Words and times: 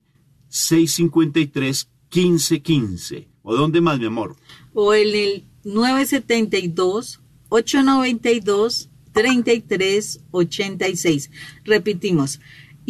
653 0.49 1.91
1515. 2.11 3.29
¿O 3.43 3.55
dónde 3.55 3.83
más, 3.83 3.99
mi 3.99 4.07
amor? 4.07 4.35
O 4.73 4.95
en 4.95 5.15
el 5.15 5.45
972 5.65 7.21
892 7.51 8.89
3386. 9.13 11.31
Repetimos, 11.65 12.41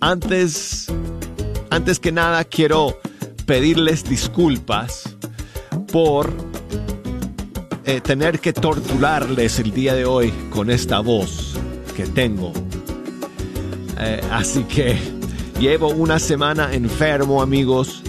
antes, 0.00 0.92
antes 1.70 1.98
que 1.98 2.12
nada 2.12 2.44
quiero 2.44 3.00
pedirles 3.46 4.04
disculpas 4.04 5.16
por 5.90 6.32
eh, 7.86 8.00
tener 8.00 8.40
que 8.40 8.52
torturarles 8.52 9.60
el 9.60 9.70
día 9.72 9.94
de 9.94 10.04
hoy 10.04 10.32
con 10.50 10.70
esta 10.70 10.98
voz 10.98 11.56
que 11.96 12.04
tengo. 12.04 12.52
Eh, 14.00 14.20
así 14.32 14.64
que 14.64 14.98
llevo 15.60 15.90
una 15.90 16.18
semana 16.18 16.74
enfermo 16.74 17.40
amigos 17.40 18.02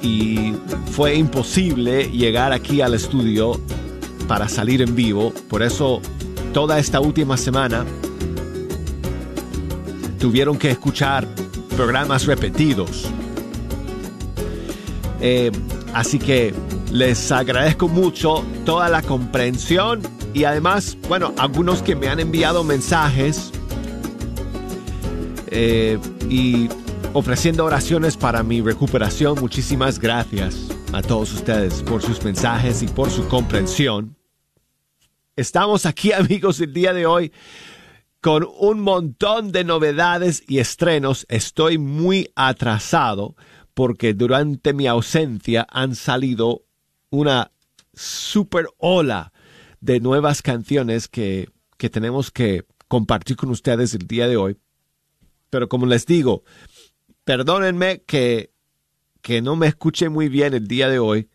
y 0.00 0.54
fue 0.92 1.16
imposible 1.16 2.08
llegar 2.10 2.52
aquí 2.52 2.80
al 2.80 2.94
estudio 2.94 3.60
para 4.28 4.48
salir 4.48 4.82
en 4.82 4.94
vivo. 4.94 5.32
Por 5.48 5.64
eso 5.64 6.00
toda 6.52 6.78
esta 6.78 7.00
última 7.00 7.36
semana 7.36 7.84
tuvieron 10.20 10.56
que 10.56 10.70
escuchar 10.70 11.26
programas 11.76 12.26
repetidos. 12.26 13.10
Eh, 15.20 15.50
así 15.92 16.20
que 16.20 16.54
les 16.94 17.32
agradezco 17.32 17.88
mucho 17.88 18.44
toda 18.64 18.88
la 18.88 19.02
comprensión 19.02 20.00
y 20.32 20.44
además, 20.44 20.96
bueno, 21.08 21.34
algunos 21.38 21.82
que 21.82 21.96
me 21.96 22.06
han 22.06 22.20
enviado 22.20 22.62
mensajes 22.62 23.50
eh, 25.48 25.98
y 26.30 26.68
ofreciendo 27.12 27.64
oraciones 27.64 28.16
para 28.16 28.44
mi 28.44 28.60
recuperación. 28.60 29.40
Muchísimas 29.40 29.98
gracias 29.98 30.68
a 30.92 31.02
todos 31.02 31.32
ustedes 31.32 31.82
por 31.82 32.00
sus 32.00 32.22
mensajes 32.22 32.80
y 32.80 32.86
por 32.86 33.10
su 33.10 33.26
comprensión. 33.26 34.16
Estamos 35.34 35.86
aquí 35.86 36.12
amigos 36.12 36.60
el 36.60 36.72
día 36.72 36.92
de 36.92 37.06
hoy 37.06 37.32
con 38.20 38.46
un 38.56 38.78
montón 38.78 39.50
de 39.50 39.64
novedades 39.64 40.44
y 40.46 40.60
estrenos. 40.60 41.26
Estoy 41.28 41.76
muy 41.76 42.30
atrasado 42.36 43.34
porque 43.74 44.14
durante 44.14 44.72
mi 44.72 44.86
ausencia 44.86 45.66
han 45.68 45.96
salido 45.96 46.62
una 47.14 47.52
super 47.92 48.66
ola 48.78 49.32
de 49.80 50.00
nuevas 50.00 50.42
canciones 50.42 51.08
que, 51.08 51.48
que 51.76 51.90
tenemos 51.90 52.30
que 52.30 52.64
compartir 52.88 53.36
con 53.36 53.50
ustedes 53.50 53.94
el 53.94 54.06
día 54.06 54.28
de 54.28 54.36
hoy. 54.36 54.56
Pero 55.50 55.68
como 55.68 55.86
les 55.86 56.06
digo, 56.06 56.42
perdónenme 57.24 58.02
que, 58.02 58.52
que 59.22 59.42
no 59.42 59.56
me 59.56 59.66
escuche 59.66 60.08
muy 60.08 60.28
bien 60.28 60.54
el 60.54 60.66
día 60.66 60.88
de 60.88 60.98
hoy. 60.98 61.28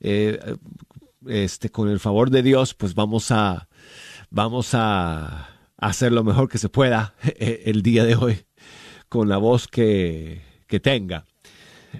Eh, 0.00 0.56
este, 1.26 1.70
con 1.70 1.88
el 1.88 2.00
favor 2.00 2.30
de 2.30 2.42
Dios, 2.42 2.74
pues 2.74 2.94
vamos 2.94 3.30
a, 3.30 3.68
vamos 4.30 4.70
a 4.72 5.50
hacer 5.76 6.12
lo 6.12 6.24
mejor 6.24 6.48
que 6.48 6.58
se 6.58 6.70
pueda 6.70 7.14
el 7.38 7.82
día 7.82 8.04
de 8.04 8.16
hoy 8.16 8.46
con 9.08 9.28
la 9.28 9.36
voz 9.36 9.68
que, 9.68 10.42
que 10.66 10.80
tenga. 10.80 11.26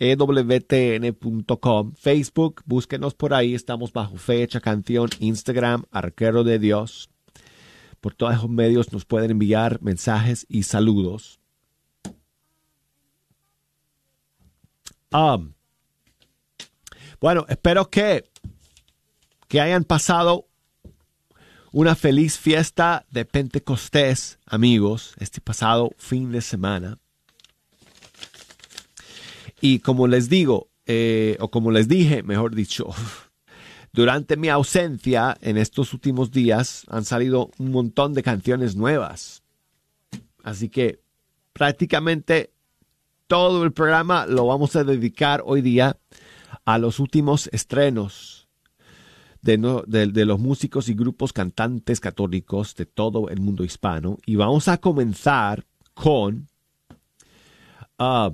ewtn.com, 0.00 1.92
Facebook, 1.92 2.62
búsquenos 2.64 3.14
por 3.14 3.34
ahí, 3.34 3.54
estamos 3.54 3.92
bajo 3.92 4.16
Fe 4.16 4.42
Hecha 4.42 4.60
Canción, 4.60 5.10
Instagram, 5.18 5.84
Arquero 5.90 6.42
de 6.42 6.58
Dios. 6.58 7.10
Por 8.00 8.14
todos 8.14 8.34
esos 8.34 8.48
medios 8.48 8.94
nos 8.94 9.04
pueden 9.04 9.32
enviar 9.32 9.82
mensajes 9.82 10.46
y 10.48 10.62
saludos. 10.62 11.38
Um, 15.12 15.52
bueno, 17.20 17.44
espero 17.48 17.90
que, 17.90 18.24
que 19.48 19.60
hayan 19.60 19.84
pasado 19.84 20.46
una 21.72 21.94
feliz 21.94 22.38
fiesta 22.38 23.06
de 23.10 23.24
Pentecostés, 23.24 24.38
amigos, 24.46 25.14
este 25.18 25.40
pasado 25.40 25.90
fin 25.98 26.32
de 26.32 26.40
semana. 26.40 26.98
Y 29.60 29.80
como 29.80 30.06
les 30.08 30.28
digo, 30.28 30.68
eh, 30.86 31.36
o 31.40 31.50
como 31.50 31.70
les 31.70 31.86
dije, 31.86 32.22
mejor 32.22 32.54
dicho, 32.54 32.88
durante 33.92 34.36
mi 34.36 34.48
ausencia 34.48 35.36
en 35.42 35.58
estos 35.58 35.92
últimos 35.92 36.30
días 36.30 36.84
han 36.88 37.04
salido 37.04 37.50
un 37.58 37.70
montón 37.70 38.14
de 38.14 38.22
canciones 38.22 38.76
nuevas. 38.76 39.42
Así 40.42 40.70
que 40.70 41.00
prácticamente 41.52 42.52
todo 43.26 43.62
el 43.62 43.72
programa 43.72 44.26
lo 44.26 44.46
vamos 44.46 44.74
a 44.74 44.84
dedicar 44.84 45.42
hoy 45.44 45.60
día 45.60 45.96
a 46.74 46.78
los 46.78 47.00
últimos 47.00 47.48
estrenos 47.52 48.48
de, 49.42 49.56
los 50.24 50.38
músicos 50.38 50.88
y 50.88 50.94
grupos 50.94 51.32
cantantes 51.32 51.98
católicos 51.98 52.76
de 52.76 52.86
todo 52.86 53.28
el 53.28 53.40
mundo 53.40 53.64
hispano. 53.64 54.18
Y 54.24 54.36
vamos 54.36 54.68
a 54.68 54.78
comenzar 54.78 55.66
con 55.94 56.46
uh, 57.98 58.30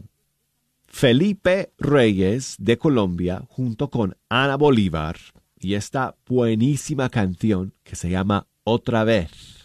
Felipe 0.87 1.73
Reyes 1.79 2.57
de 2.59 2.77
Colombia 2.77 3.43
junto 3.49 3.89
con 3.89 4.17
Ana 4.29 4.57
Bolívar 4.57 5.17
y 5.59 5.73
esta 5.73 6.15
buenísima 6.27 7.09
canción 7.09 7.73
que 7.85 7.97
se 7.97 8.11
llama 8.11 8.47
Otra 8.65 9.05
vez. 9.05 9.56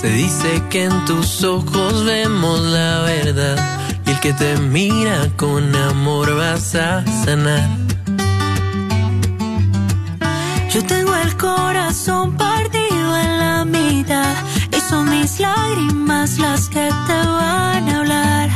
Se 0.00 0.08
dice 0.08 0.62
que 0.70 0.84
en 0.84 1.04
tus 1.04 1.44
ojos 1.44 2.04
vemos 2.06 2.58
la 2.60 3.00
verdad 3.00 3.58
y 4.06 4.10
el 4.10 4.20
que 4.20 4.32
te 4.32 4.56
mira 4.56 5.28
con 5.36 5.76
amor 5.76 6.34
vas 6.36 6.74
a 6.74 7.04
sanar. 7.22 7.68
Yo 10.72 10.82
tengo 10.86 11.14
el 11.14 11.36
corazón 11.36 12.34
partido 12.38 13.18
en 13.18 13.38
la 13.38 13.64
mitad 13.66 14.36
y 14.74 14.80
son 14.80 15.10
mis 15.10 15.38
lágrimas 15.38 16.38
las 16.38 16.70
que 16.70 16.88
te 17.06 17.12
van 17.12 17.88
a 17.90 17.98
hablar. 17.98 18.50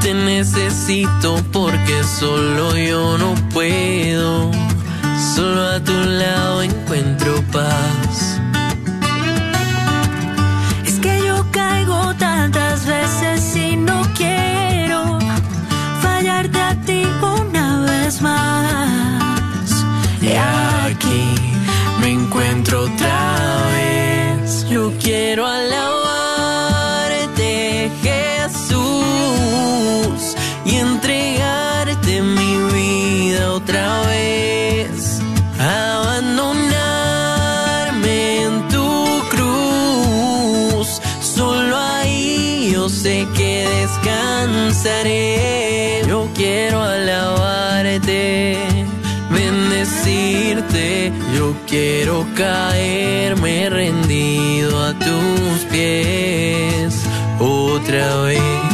Te 0.00 0.14
necesito 0.14 1.36
porque 1.52 2.02
solo 2.02 2.74
yo 2.78 3.18
no 3.18 3.34
puedo. 3.52 4.50
Solo 5.34 5.68
a 5.68 5.84
tu 5.84 5.92
lado 5.92 6.62
encuentro 6.62 7.44
paz. 7.52 8.29
Tantas 12.20 12.86
veces 12.86 13.56
y 13.56 13.76
no 13.76 14.02
quiero 14.16 15.18
fallarte 16.02 16.60
a 16.60 16.74
ti 16.86 17.02
una 17.22 17.82
vez 17.82 18.20
más. 18.20 19.84
Y 20.20 20.32
aquí 20.36 21.24
me 22.00 22.10
encuentro 22.12 22.82
otra 22.82 23.66
vez. 23.74 24.66
Yo 24.68 24.92
quiero 25.02 25.46
alabarte, 25.46 25.89
Yo 46.08 46.26
quiero 46.34 46.82
alabarte, 46.82 48.56
bendecirte. 49.30 51.12
Yo 51.36 51.54
quiero 51.66 52.24
caerme 52.34 53.68
rendido 53.68 54.82
a 54.82 54.94
tus 54.94 55.66
pies 55.70 56.94
otra 57.38 58.22
vez. 58.22 58.69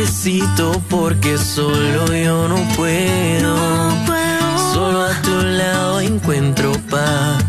Necesito 0.00 0.72
porque 0.90 1.38
solo 1.38 2.14
yo 2.14 2.48
no 2.48 2.56
puedo. 2.76 3.56
No 3.56 4.04
puedo. 4.06 4.74
Solo 4.74 5.02
a 5.04 5.22
tu 5.22 5.42
lado 5.42 6.00
encuentro 6.00 6.72
paz. 6.90 7.45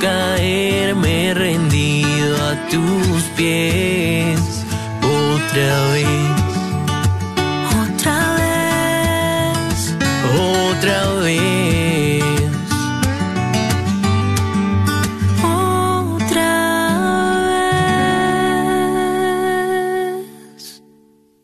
Caerme 0.00 1.34
rendido 1.34 2.36
a 2.50 2.68
tus 2.68 3.22
pies 3.36 4.40
otra 5.02 5.88
vez, 5.92 6.08
Otra 7.82 8.18
vez. 8.36 9.94
otra 10.38 11.14
vez. 11.20 12.22
Otra 15.42 16.52
vez. 20.16 20.82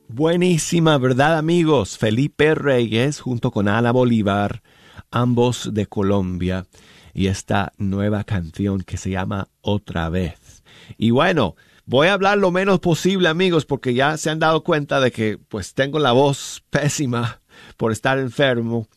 Buenísima, 0.09 0.99
¿verdad 0.99 1.39
amigos? 1.39 1.99
Felipe 1.99 2.55
Reyes 2.55 3.21
junto 3.21 3.51
con 3.51 3.69
Ana 3.69 3.93
Bolívar, 3.93 4.63
ambos 5.11 5.71
de 5.73 5.87
Colombia, 5.87 6.67
y 7.15 7.27
esta 7.27 7.73
nueva 7.79 8.25
canción 8.25 8.83
que 8.83 8.97
se 8.97 9.11
llama 9.11 9.49
Otra 9.61 10.09
vez. 10.09 10.63
Y 10.99 11.11
bueno, 11.11 11.57
voy 11.87 12.09
a 12.09 12.15
hablar 12.15 12.39
lo 12.39 12.51
menos 12.51 12.81
posible 12.81 13.29
amigos 13.29 13.65
porque 13.65 13.95
ya 13.95 14.17
se 14.17 14.31
han 14.31 14.39
dado 14.39 14.63
cuenta 14.63 15.01
de 15.01 15.11
que 15.11 15.39
pues 15.49 15.75
tengo 15.75 15.99
la 15.99 16.13
voz 16.13 16.63
pésima 16.71 17.41
por 17.77 17.93
estar 17.93 18.19
enfermo 18.19 18.89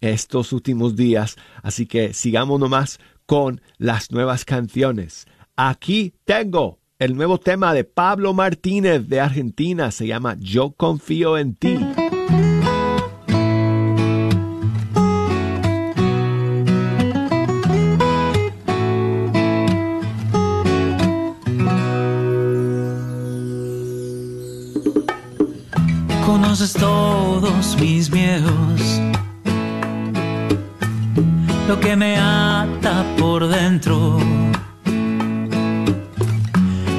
estos 0.00 0.52
últimos 0.52 0.96
días, 0.96 1.36
así 1.62 1.86
que 1.86 2.14
sigamos 2.14 2.60
nomás 2.60 2.98
con 3.26 3.60
las 3.78 4.10
nuevas 4.10 4.44
canciones. 4.44 5.26
Aquí 5.56 6.14
tengo 6.24 6.78
el 6.98 7.16
nuevo 7.16 7.38
tema 7.38 7.74
de 7.74 7.84
Pablo 7.84 8.34
Martínez 8.34 9.08
de 9.08 9.20
Argentina, 9.20 9.90
se 9.90 10.06
llama 10.06 10.36
Yo 10.38 10.72
confío 10.72 11.38
en 11.38 11.54
ti. 11.54 11.78
Todos 26.54 27.76
mis 27.80 28.12
miedos, 28.12 29.00
lo 31.66 31.80
que 31.80 31.96
me 31.96 32.16
ata 32.16 33.04
por 33.18 33.48
dentro, 33.48 34.20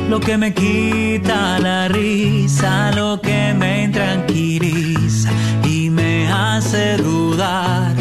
lo 0.09 0.19
que 0.19 0.37
me 0.37 0.53
quita 0.53 1.57
la 1.59 1.87
risa, 1.87 2.91
lo 2.97 3.21
que 3.21 3.53
me 3.57 3.85
intranquiliza 3.85 5.31
y 5.63 5.89
me 5.89 6.29
hace 6.29 6.97
dudar. 6.97 7.95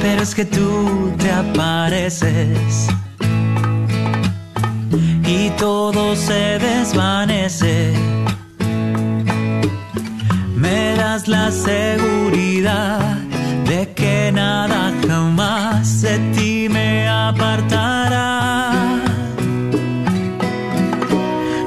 Pero 0.00 0.22
es 0.22 0.34
que 0.34 0.46
tú 0.46 1.12
te 1.18 1.30
apareces 1.30 2.88
y 5.26 5.50
todo 5.58 6.16
se 6.16 6.58
desvanece. 6.58 8.21
Me 10.72 10.96
das 10.96 11.28
la 11.28 11.50
seguridad 11.50 13.00
de 13.66 13.92
que 13.94 14.32
nada 14.32 14.90
jamás 15.06 16.00
de 16.00 16.16
ti 16.34 16.66
me 16.70 17.06
apartará. 17.06 18.72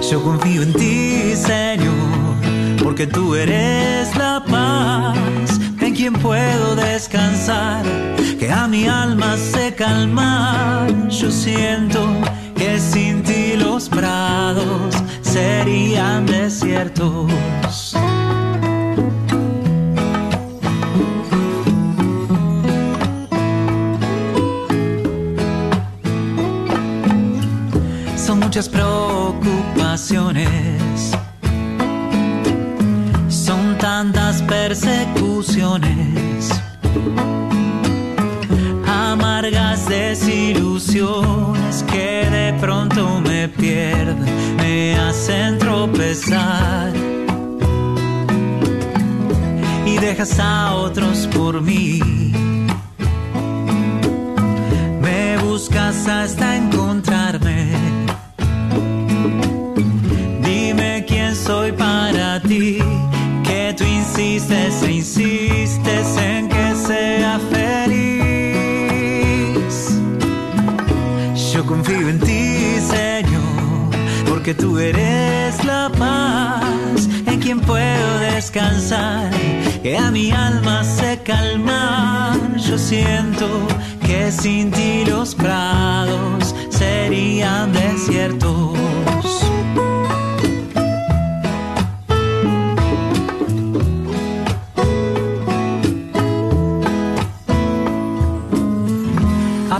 Yo 0.10 0.24
confío 0.24 0.64
en 0.64 0.74
ti, 0.74 1.36
Señor, 1.36 2.34
porque 2.84 3.06
tú 3.06 3.36
eres 3.36 4.16
la 4.16 4.44
paz 4.44 5.60
en 5.82 5.94
quien 5.94 6.14
puedo 6.14 6.76
descansar, 6.76 7.84
que 8.40 8.52
a 8.52 8.68
mi 8.68 8.88
alma 8.88 9.38
se 9.38 9.76
calma. 9.76 10.88
Yo 11.10 11.30
siento 11.30 12.02
que 12.58 12.80
sin 12.80 13.22
ti 13.22 13.54
los 13.56 13.88
prados 13.88 14.96
serían 15.22 16.26
desiertos. 16.26 17.32
muchas 28.56 28.70
preocupaciones, 28.70 31.12
son 33.28 33.78
tantas 33.78 34.42
persecuciones, 34.44 36.50
amargas 38.88 39.90
desilusiones 39.90 41.84
que 41.92 42.30
de 42.32 42.54
pronto 42.62 43.20
me 43.20 43.50
pierden, 43.50 44.24
me 44.56 44.96
hacen 45.00 45.60
tropezar. 45.60 46.94
Y 49.86 49.98
dejas 49.98 50.40
a 50.40 50.76
otros 50.76 51.28
por 51.36 51.62
mí. 51.62 52.00
Me 55.02 55.38
buscas 55.44 56.08
hasta 56.08 56.56
encontrarme. 56.56 57.85
Soy 61.46 61.72
para 61.74 62.40
ti, 62.42 62.80
que 63.44 63.74
tú 63.78 63.84
insistes 63.84 64.82
e 64.82 64.94
insistes 64.94 66.18
en 66.18 66.50
que 66.50 66.76
sea 66.76 67.40
feliz. 67.52 67.96
Yo 71.54 71.64
confío 71.66 72.10
en 72.10 72.20
ti, 72.20 72.80
Señor, 72.80 73.92
porque 74.28 74.56
tú 74.56 74.80
eres 74.80 75.64
la 75.64 75.92
paz 76.00 77.08
en 77.28 77.40
quien 77.40 77.60
puedo 77.60 78.20
descansar, 78.34 79.30
que 79.84 79.98
a 79.98 80.10
mi 80.10 80.32
alma 80.32 80.84
se 80.84 81.20
calma. 81.24 82.36
Yo 82.58 82.80
siento 82.80 83.48
que 84.04 84.32
sin 84.32 84.72
ti 84.72 85.06
los 85.06 85.36
prados 85.36 86.56
serían 86.72 87.72
desiertos. 87.72 89.45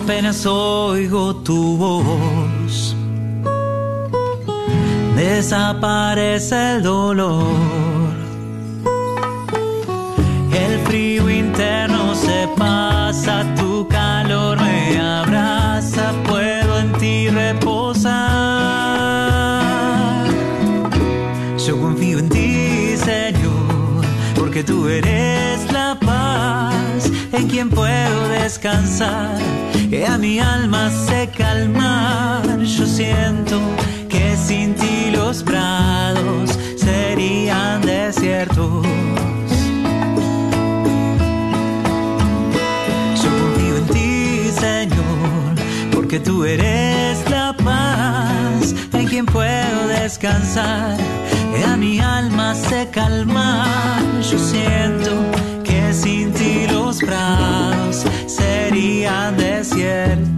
Apenas 0.06 0.46
oigo 0.46 1.36
tu 1.38 1.78
voz, 1.78 2.96
desaparece 5.16 6.76
el 6.76 6.84
dolor. 6.84 8.14
El 10.54 10.80
frío 10.86 11.28
interno 11.28 12.14
se 12.14 12.48
pasa, 12.56 13.44
tu 13.56 13.88
calor 13.88 14.62
me 14.62 15.00
abraza, 15.02 16.14
puedo 16.30 16.78
en 16.82 16.94
ti 17.00 17.28
reposar. 17.30 18.14
Yo 21.66 21.82
confío 21.82 22.20
en 22.20 22.30
ti, 22.30 22.96
Señor, 22.96 24.06
porque 24.36 24.64
tú 24.64 24.88
eres 24.88 25.66
la 25.74 25.75
en 27.36 27.48
quien 27.48 27.70
puedo 27.70 28.30
descansar, 28.30 29.38
que 29.90 30.06
a 30.06 30.18
mi 30.18 30.40
alma 30.40 30.90
se 30.90 31.30
calma. 31.30 32.42
Yo 32.60 32.86
siento 32.86 33.60
que 34.10 34.36
sin 34.38 34.74
ti 34.76 35.12
los 35.12 35.44
prados 35.44 36.58
serían 36.78 37.82
desiertos. 37.82 38.86
Yo 43.22 43.30
confío 43.42 43.78
en 43.78 43.86
ti, 43.88 44.52
Señor, 44.60 45.92
porque 45.94 46.20
tú 46.20 46.46
eres 46.46 47.30
la 47.30 47.56
paz 47.64 48.74
en 48.94 49.08
quien 49.08 49.26
puedo 49.26 49.88
descansar. 49.88 50.98
Que 51.54 51.64
a 51.64 51.78
mi 51.78 52.00
alma 52.00 52.54
se 52.54 52.88
calma. 52.90 53.66
Yo 54.30 54.38
siento 54.38 55.12
que 55.64 55.94
sin 55.94 56.34
ti 56.34 56.68
los 56.70 56.75
serían 58.28 59.38
desiertos. 59.38 60.36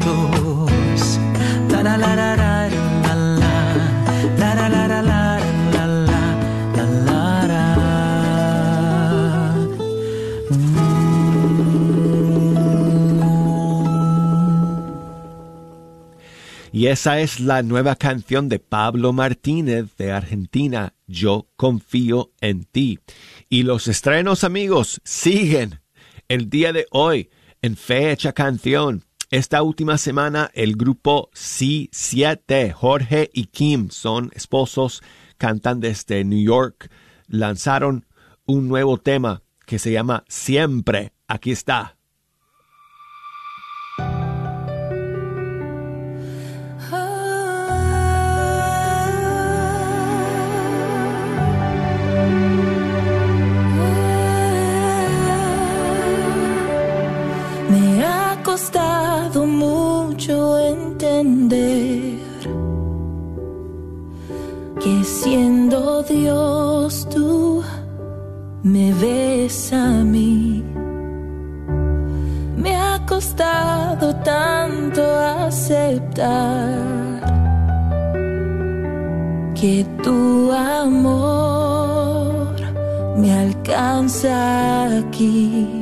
Y 16.78 16.90
esa 16.90 17.20
es 17.22 17.40
la 17.40 17.64
nueva 17.64 17.96
canción 17.96 18.50
de 18.50 18.60
Pablo 18.60 19.12
Martínez 19.12 19.96
de 19.98 20.12
Argentina, 20.12 20.94
Yo 21.08 21.48
confío 21.56 22.34
en 22.40 22.66
ti. 22.66 23.00
Y 23.50 23.64
los 23.64 23.88
estrenos 23.88 24.44
amigos 24.44 25.02
siguen 25.04 25.80
el 26.28 26.50
día 26.50 26.74
de 26.74 26.88
hoy 26.92 27.30
en 27.62 27.76
Fecha 27.76 28.34
Canción. 28.34 29.04
Esta 29.30 29.62
última 29.62 29.98
semana 29.98 30.50
el 30.54 30.76
grupo 30.76 31.30
C7, 31.34 32.72
Jorge 32.72 33.30
y 33.34 33.46
Kim, 33.46 33.90
son 33.90 34.32
esposos, 34.34 35.02
cantan 35.38 35.80
desde 35.80 36.24
New 36.24 36.44
York, 36.44 36.90
lanzaron 37.28 38.06
un 38.46 38.68
nuevo 38.68 38.98
tema 38.98 39.44
que 39.66 39.80
se 39.80 39.92
llama 39.92 40.24
Siempre. 40.28 41.14
Aquí 41.28 41.52
está. 41.52 41.97
Que 64.80 65.04
siendo 65.04 66.04
Dios 66.04 67.08
tú 67.10 67.64
me 68.64 68.94
ves 68.94 69.74
a 69.74 70.04
mí. 70.04 70.64
Me 72.56 72.76
ha 72.76 73.04
costado 73.06 74.16
tanto 74.18 75.02
aceptar 75.46 76.76
que 79.56 79.86
tu 80.04 80.52
amor 80.52 82.56
me 83.18 83.34
alcanza 83.34 85.00
aquí. 85.00 85.77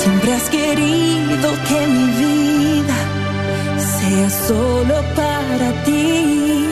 Siempre 0.01 0.33
has 0.33 0.49
querido 0.49 1.47
que 1.67 1.79
mi 1.95 2.07
vida 2.23 2.97
sea 3.97 4.29
solo 4.47 4.95
para 5.15 5.67
ti. 5.85 6.65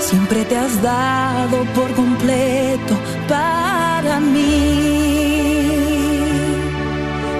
Siempre 0.00 0.44
te 0.44 0.56
has 0.56 0.82
dado 0.82 1.64
por 1.76 1.90
completo 1.94 2.94
para 3.28 4.20
mí 4.20 5.14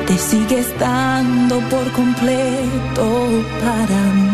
te 0.07 0.19
sigue 0.19 0.59
estando 0.61 1.59
por 1.71 1.91
completo 1.93 3.07
para 3.61 4.01
mí. 4.15 4.34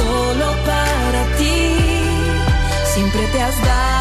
Solo 0.00 0.46
para 0.68 1.22
ti. 1.38 1.58
Siempre 2.94 3.22
te 3.32 3.42
has 3.42 3.56
dado 3.64 3.99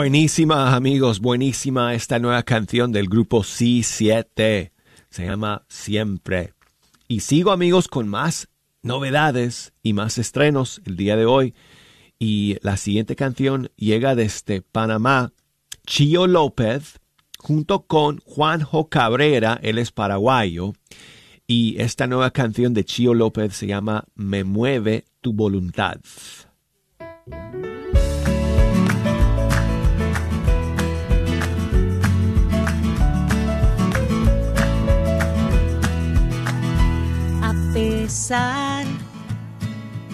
Buenísima, 0.00 0.74
amigos, 0.74 1.20
buenísima 1.20 1.92
esta 1.92 2.18
nueva 2.18 2.42
canción 2.42 2.90
del 2.90 3.06
grupo 3.06 3.40
C7. 3.40 4.72
Se 5.10 5.26
llama 5.26 5.66
Siempre. 5.68 6.54
Y 7.06 7.20
sigo, 7.20 7.50
amigos, 7.52 7.86
con 7.86 8.08
más 8.08 8.48
novedades 8.80 9.74
y 9.82 9.92
más 9.92 10.16
estrenos 10.16 10.80
el 10.86 10.96
día 10.96 11.16
de 11.16 11.26
hoy. 11.26 11.54
Y 12.18 12.56
la 12.62 12.78
siguiente 12.78 13.14
canción 13.14 13.72
llega 13.76 14.14
desde 14.14 14.62
Panamá. 14.62 15.34
Chio 15.86 16.26
López, 16.26 16.98
junto 17.38 17.82
con 17.82 18.20
Juanjo 18.20 18.88
Cabrera, 18.88 19.60
él 19.62 19.76
es 19.76 19.92
paraguayo. 19.92 20.72
Y 21.46 21.78
esta 21.78 22.06
nueva 22.06 22.30
canción 22.30 22.72
de 22.72 22.86
Chio 22.86 23.12
López 23.12 23.54
se 23.54 23.66
llama 23.66 24.06
Me 24.14 24.44
mueve 24.44 25.04
tu 25.20 25.34
voluntad. 25.34 26.00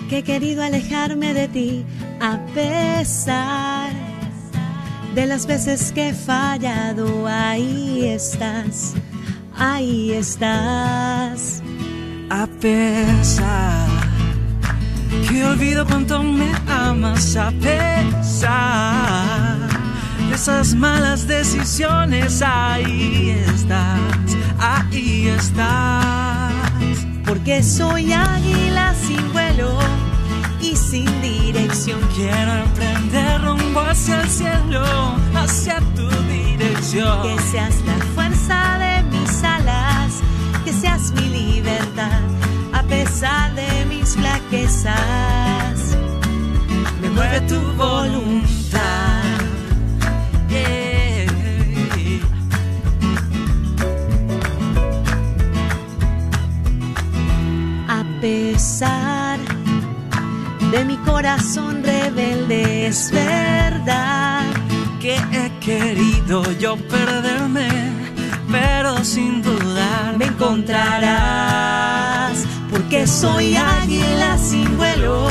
Que 0.09 0.19
he 0.19 0.23
querido 0.23 0.63
alejarme 0.63 1.33
de 1.33 1.49
ti, 1.49 1.85
a 2.21 2.39
pesar 2.55 3.91
de 5.15 5.27
las 5.27 5.47
veces 5.47 5.93
que 5.93 6.11
he 6.11 6.15
fallado, 6.15 7.27
ahí 7.27 8.05
estás, 8.05 8.93
ahí 9.57 10.13
estás. 10.13 11.63
A 12.29 12.47
pesar 12.61 13.89
que 15.27 15.45
olvido 15.45 15.87
cuánto 15.87 16.23
me 16.23 16.53
amas, 16.69 17.35
a 17.35 17.51
pesar 17.53 18.77
de 20.29 20.35
esas 20.35 20.75
malas 20.75 21.27
decisiones, 21.27 22.43
ahí 22.43 23.31
estás, 23.31 24.37
ahí 24.59 25.29
estás. 25.29 26.46
Porque 27.27 27.63
soy 27.63 28.13
águila 28.13 28.95
sin 28.95 29.33
vuelo 29.33 29.77
y 30.61 30.77
sin 30.77 31.07
dirección. 31.21 32.01
Quiero 32.15 32.53
emprender 32.55 33.43
rumbo 33.43 33.81
hacia 33.81 34.21
el 34.21 34.29
cielo, 34.29 34.85
hacia 35.35 35.81
tu 35.97 36.09
dirección. 36.29 37.23
Que 37.23 37.43
seas 37.51 37.75
la 37.85 37.97
fuerza 38.15 38.79
de 38.79 39.03
mis 39.11 39.43
alas, 39.43 40.21
que 40.65 40.73
seas 40.73 41.13
mi 41.13 41.29
libertad, 41.29 42.21
a 42.73 42.83
pesar 42.85 43.55
de 43.57 43.85
mis 43.87 44.15
flaquezas. 44.15 44.95
me 47.03 47.11
mueve 47.11 47.41
tu 47.43 47.61
voluntad. 47.73 49.26
Corazón 61.17 61.83
rebelde, 61.83 62.89
es 62.89 63.11
verdad. 63.11 64.45
Que 65.01 65.17
he 65.17 65.51
querido 65.61 66.43
yo 66.59 66.77
perderme, 66.77 67.71
pero 68.53 69.03
sin 69.03 69.41
dudar 69.41 70.19
me 70.19 70.27
encontrarás. 70.27 71.07
Porque 72.71 73.07
soy 73.07 73.57
águila 73.57 74.37
sin 74.37 74.77
vuelo 74.77 75.27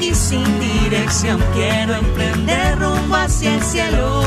y 0.00 0.12
sin 0.12 0.44
dirección. 0.58 1.40
Quiero 1.54 1.94
emprender 1.94 2.76
rumbo 2.76 3.14
hacia 3.14 3.54
el 3.54 3.62
cielo, 3.62 4.24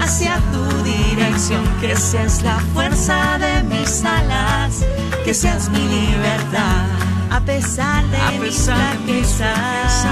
hacia 0.00 0.40
tu 0.50 0.82
dirección. 0.82 1.62
Que 1.80 1.94
seas 1.94 2.42
la 2.42 2.58
fuerza 2.74 3.38
de 3.38 3.62
mis 3.62 4.04
alas, 4.04 4.84
que 5.24 5.32
seas 5.32 5.68
mi 5.68 5.86
libertad. 5.86 7.05
A 7.30 7.40
pesar 7.40 8.02
de, 8.08 8.16
A 8.16 8.30
mis 8.32 8.40
pesar 8.40 8.96
de 9.06 9.12
mis 9.12 9.26
flaquezas, 9.32 10.06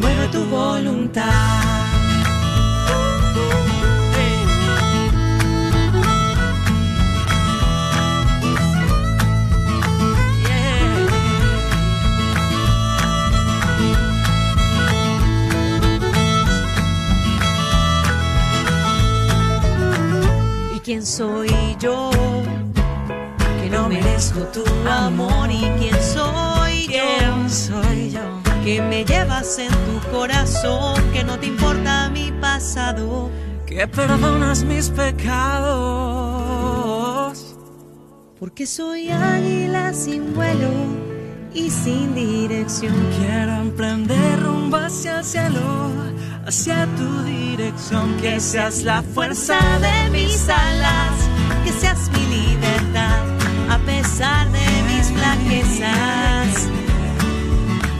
mueve 0.00 0.28
tu 0.28 0.44
voluntad. 0.50 1.73
Corazón, 30.24 30.94
que 31.12 31.22
no 31.22 31.38
te 31.38 31.48
importa 31.48 32.08
mi 32.08 32.32
pasado. 32.40 33.30
Que 33.66 33.86
perdonas 33.86 34.64
mis 34.64 34.88
pecados. 34.88 35.34
Porque 38.40 38.66
soy 38.66 39.10
águila 39.10 39.92
sin 39.92 40.32
vuelo 40.34 40.70
y 41.52 41.68
sin 41.68 42.14
dirección. 42.14 42.94
Quiero 43.18 43.52
emprender 43.66 44.42
rumbo 44.42 44.78
hacia 44.78 45.18
el 45.18 45.24
cielo, 45.26 45.92
hacia 46.46 46.86
tu 46.96 47.22
dirección. 47.24 48.16
Que 48.22 48.40
seas 48.40 48.82
la 48.82 49.02
fuerza 49.02 49.58
de 49.80 50.08
mis 50.08 50.48
alas, 50.48 51.12
que 51.64 51.72
seas 51.72 52.10
mi 52.12 52.24
libertad, 52.38 53.20
a 53.68 53.78
pesar 53.84 54.50
de 54.52 54.82
mis 54.88 55.06
flaquezas. 55.12 56.68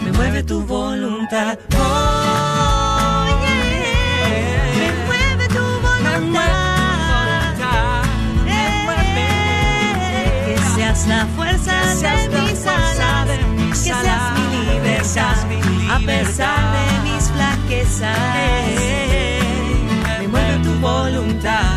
Me 0.05 0.13
mueve 0.13 0.43
tu 0.43 0.63
voluntad. 0.63 1.59
Oh, 1.79 2.14
seas 11.05 11.09
la 11.09 11.27
fuerza 11.37 11.73
de 12.29 12.41
mis 12.43 12.67
alas, 12.67 13.29
que 13.71 13.75
seas 13.75 14.33
mi 14.51 14.59
libertad, 14.73 15.37
a 15.91 15.99
pesar 15.99 16.61
de 16.73 16.85
mis 17.11 17.25
flaquezas. 17.31 18.19
Me 20.19 20.29
mueve 20.29 20.59
tu 20.65 20.73
voluntad. 20.81 21.74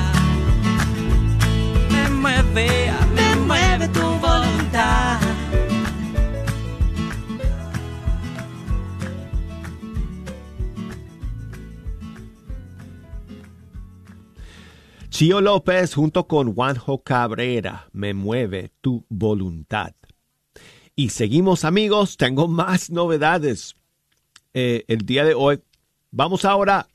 Chio 15.17 15.41
López 15.41 15.95
junto 15.95 16.27
con 16.27 16.53
Juanjo 16.53 17.01
Cabrera, 17.01 17.89
Me 17.91 18.13
mueve 18.13 18.71
tu 18.81 19.03
voluntad. 19.09 19.95
Y 20.95 21.09
seguimos 21.09 21.65
amigos, 21.65 22.17
tengo 22.17 22.47
más 22.47 22.91
novedades. 22.91 23.75
Eh, 24.53 24.85
el 24.87 25.07
día 25.07 25.25
de 25.25 25.33
hoy 25.33 25.59
vamos 26.11 26.45
ahora 26.45 26.87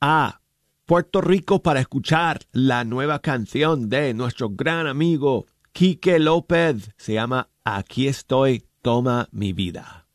a 0.00 0.40
Puerto 0.86 1.20
Rico 1.20 1.62
para 1.62 1.78
escuchar 1.78 2.40
la 2.50 2.82
nueva 2.82 3.20
canción 3.20 3.88
de 3.88 4.12
nuestro 4.12 4.50
gran 4.50 4.88
amigo 4.88 5.46
Quique 5.70 6.18
López. 6.18 6.90
Se 6.96 7.12
llama 7.12 7.48
Aquí 7.62 8.08
estoy, 8.08 8.64
toma 8.82 9.28
mi 9.30 9.52
vida. 9.52 10.08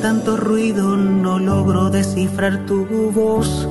Tanto 0.00 0.36
ruido 0.36 0.96
no 0.96 1.38
logro 1.38 1.90
descifrar 1.90 2.66
tu 2.66 2.84
voz, 3.10 3.68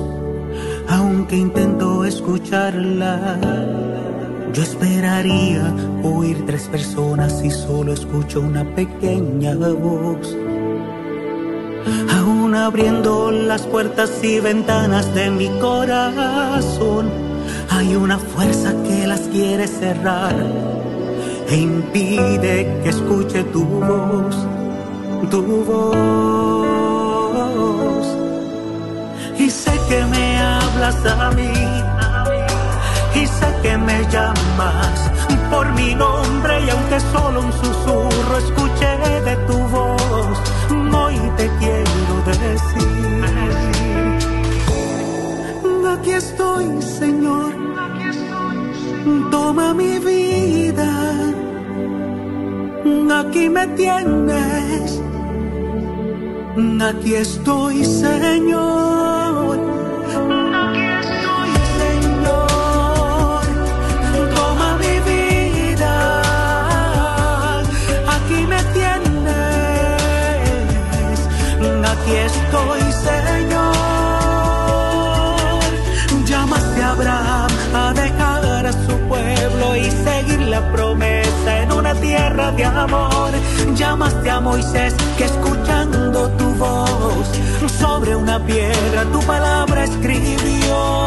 aunque 0.88 1.36
intento 1.36 2.04
escucharla. 2.04 3.38
Yo 4.52 4.62
esperaría 4.62 5.72
oír 6.02 6.44
tres 6.46 6.68
personas 6.68 7.42
y 7.44 7.50
solo 7.50 7.92
escucho 7.92 8.40
una 8.40 8.64
pequeña 8.74 9.54
voz. 9.54 10.36
Aún 12.18 12.54
abriendo 12.54 13.30
las 13.30 13.62
puertas 13.66 14.10
y 14.22 14.40
ventanas 14.40 15.14
de 15.14 15.30
mi 15.30 15.48
corazón, 15.60 17.10
hay 17.70 17.94
una 17.94 18.18
fuerza 18.18 18.74
que 18.82 19.06
las 19.06 19.20
quiere 19.28 19.66
cerrar 19.66 20.34
e 21.48 21.56
impide 21.56 22.80
que 22.82 22.88
escuche 22.88 23.44
tu 23.44 23.64
voz 23.64 24.47
tu 25.30 25.42
voz. 25.64 25.96
Y 29.38 29.50
sé 29.50 29.72
que 29.88 30.04
me 30.04 30.38
hablas 30.38 31.06
a 31.06 31.30
mí, 31.30 31.52
y 33.14 33.26
sé 33.26 33.48
que 33.62 33.78
me 33.78 34.04
llamas 34.10 35.10
por 35.50 35.72
mi 35.74 35.94
nombre 35.94 36.60
y 36.64 36.70
aunque 36.70 37.00
solo 37.12 37.40
un 37.40 37.52
susurro 37.52 38.38
escuché 38.38 38.98
de 39.24 39.36
tu 39.46 39.58
voz, 39.74 40.38
hoy 40.92 41.16
te 41.36 41.50
quiero 41.58 42.14
decir. 42.26 42.98
Aquí 45.92 46.12
estoy, 46.12 46.82
Señor. 46.82 47.52
Toma 49.30 49.74
mi 49.74 49.98
vida. 49.98 50.90
Aquí 53.20 53.48
me 53.48 53.66
tienes 53.68 55.02
Aquí 56.58 57.14
estoy, 57.14 57.84
Señor. 57.84 59.58
Aquí 60.64 60.86
estoy, 61.04 61.50
Señor. 61.78 63.42
Toma 64.34 64.76
mi 64.82 64.94
vida. 65.08 65.94
Aquí 68.08 68.38
me 68.44 68.60
tienes. 68.74 70.18
Aquí 71.92 72.14
estoy, 72.30 72.82
Señor. 73.06 73.76
Llamaste 76.26 76.82
a 76.82 76.90
Abraham 76.90 77.50
a 77.72 77.92
dejar 77.92 78.66
a 78.66 78.72
su 78.72 78.98
pueblo 79.06 79.76
y 79.76 79.88
seguir 79.92 80.40
la 80.40 80.72
promesa 80.72 81.62
en 81.62 81.70
una 81.70 81.94
tierra 81.94 82.50
de 82.50 82.64
amor. 82.64 83.30
Llamaste 83.76 84.28
a 84.28 84.40
Moisés 84.40 84.94
que 85.16 85.24
escuchando 85.26 86.37
sobre 86.58 88.16
una 88.16 88.44
piedra 88.44 89.04
tu 89.12 89.20
palabra 89.20 89.84
escribió. 89.84 91.06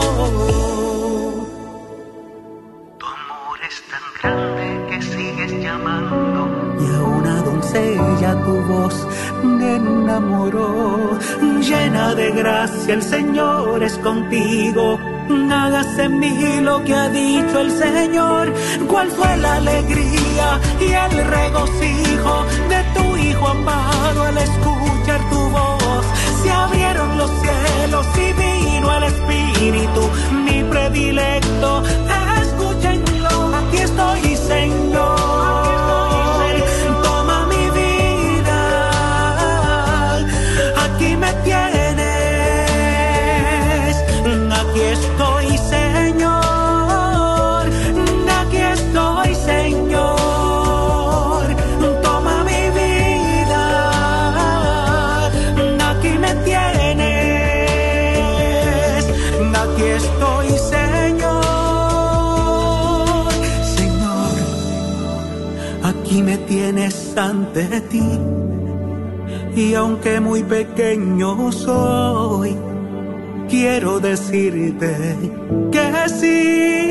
Tu 2.98 3.06
amor 3.06 3.60
es 3.70 3.84
tan 3.92 4.06
grande 4.22 4.86
que 4.90 5.02
sigues 5.02 5.52
llamando. 5.62 6.48
Y 6.80 6.96
a 6.96 7.04
una 7.04 7.42
doncella 7.42 8.42
tu 8.46 8.56
voz 8.74 9.08
me 9.44 9.76
enamoró. 9.76 11.20
Llena 11.60 12.16
de 12.16 12.32
gracia, 12.32 12.94
el 12.94 13.04
Señor 13.04 13.84
es 13.84 13.98
contigo. 13.98 15.00
Hágase 15.52 16.04
en 16.04 16.20
mí 16.20 16.62
lo 16.62 16.84
que 16.86 16.94
ha 16.94 17.10
dicho 17.10 17.60
el 17.60 17.72
Señor. 17.72 18.54
¿Cuál 18.88 19.10
fue 19.10 19.38
la 19.38 19.56
alegría 19.56 20.60
y 20.80 20.94
el 20.94 21.26
regocijo 21.28 22.46
de 22.70 22.84
tu 22.96 23.18
Hijo 23.18 23.48
amado 23.48 23.91
al 24.04 24.38
escuchar 24.38 25.30
tu 25.30 25.40
voz? 25.50 26.06
Se 26.42 26.52
abrieron 26.52 27.18
los 27.18 27.30
cielos 27.42 28.06
y 28.18 28.34
vino 28.34 28.98
el 28.98 29.04
Espíritu, 29.04 30.10
mi 30.46 30.64
predilecto. 30.64 31.84
Escúchenlo, 32.42 33.56
aquí 33.56 33.78
estoy, 33.78 34.36
Señor. 34.36 35.61
Aquí 66.12 66.24
me 66.24 66.38
tienes 66.40 67.16
ante 67.16 67.80
ti. 67.90 68.04
Y 69.56 69.74
aunque 69.76 70.20
muy 70.20 70.44
pequeño 70.44 71.54
soy, 71.54 72.58
quiero 73.50 74.02
decirte 74.02 75.16
que 75.72 76.10
sí, 76.10 76.91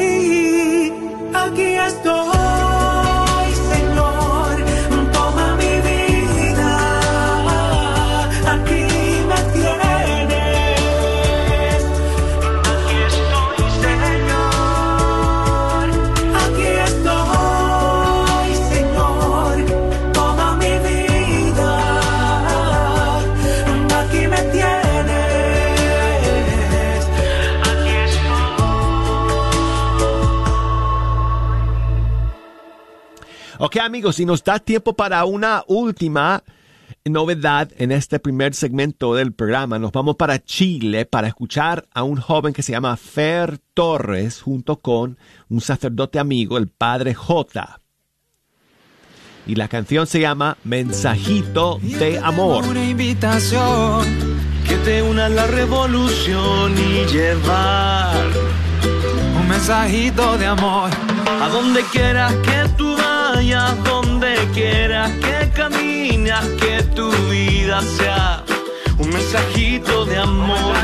Ok 33.62 33.76
amigos, 33.76 34.18
y 34.18 34.24
nos 34.24 34.42
da 34.42 34.58
tiempo 34.58 34.94
para 34.94 35.22
una 35.26 35.64
última 35.66 36.42
novedad 37.04 37.70
en 37.76 37.92
este 37.92 38.18
primer 38.18 38.54
segmento 38.54 39.14
del 39.14 39.34
programa. 39.34 39.78
Nos 39.78 39.92
vamos 39.92 40.16
para 40.16 40.42
Chile 40.42 41.04
para 41.04 41.28
escuchar 41.28 41.86
a 41.92 42.02
un 42.02 42.18
joven 42.18 42.54
que 42.54 42.62
se 42.62 42.72
llama 42.72 42.96
Fer 42.96 43.58
Torres 43.74 44.40
junto 44.40 44.76
con 44.76 45.18
un 45.50 45.60
sacerdote 45.60 46.18
amigo, 46.18 46.56
el 46.56 46.68
padre 46.68 47.12
J. 47.12 47.82
Y 49.46 49.56
la 49.56 49.68
canción 49.68 50.06
se 50.06 50.20
llama 50.20 50.56
Mensajito 50.64 51.80
de 51.82 52.18
Amor. 52.18 52.64
Una 52.64 52.82
invitación 52.82 54.06
que 54.66 54.76
te 54.76 55.02
una 55.02 55.28
la 55.28 55.46
revolución 55.46 56.72
y 56.78 57.04
llevar 57.12 58.26
un 59.38 59.48
mensajito 59.48 60.38
de 60.38 60.46
amor 60.46 60.88
a 61.42 61.48
donde 61.48 61.82
quieras 61.92 62.32
que 62.36 62.68
tú 62.78 62.96
vayas, 62.96 63.09
donde 63.58 64.48
quieras 64.54 65.10
que 65.10 65.50
caminas, 65.50 66.46
que 66.60 66.82
tu 66.94 67.10
vida 67.28 67.82
sea 67.82 68.44
un 68.98 69.08
mensajito 69.10 70.04
de 70.04 70.18
amor. 70.18 70.76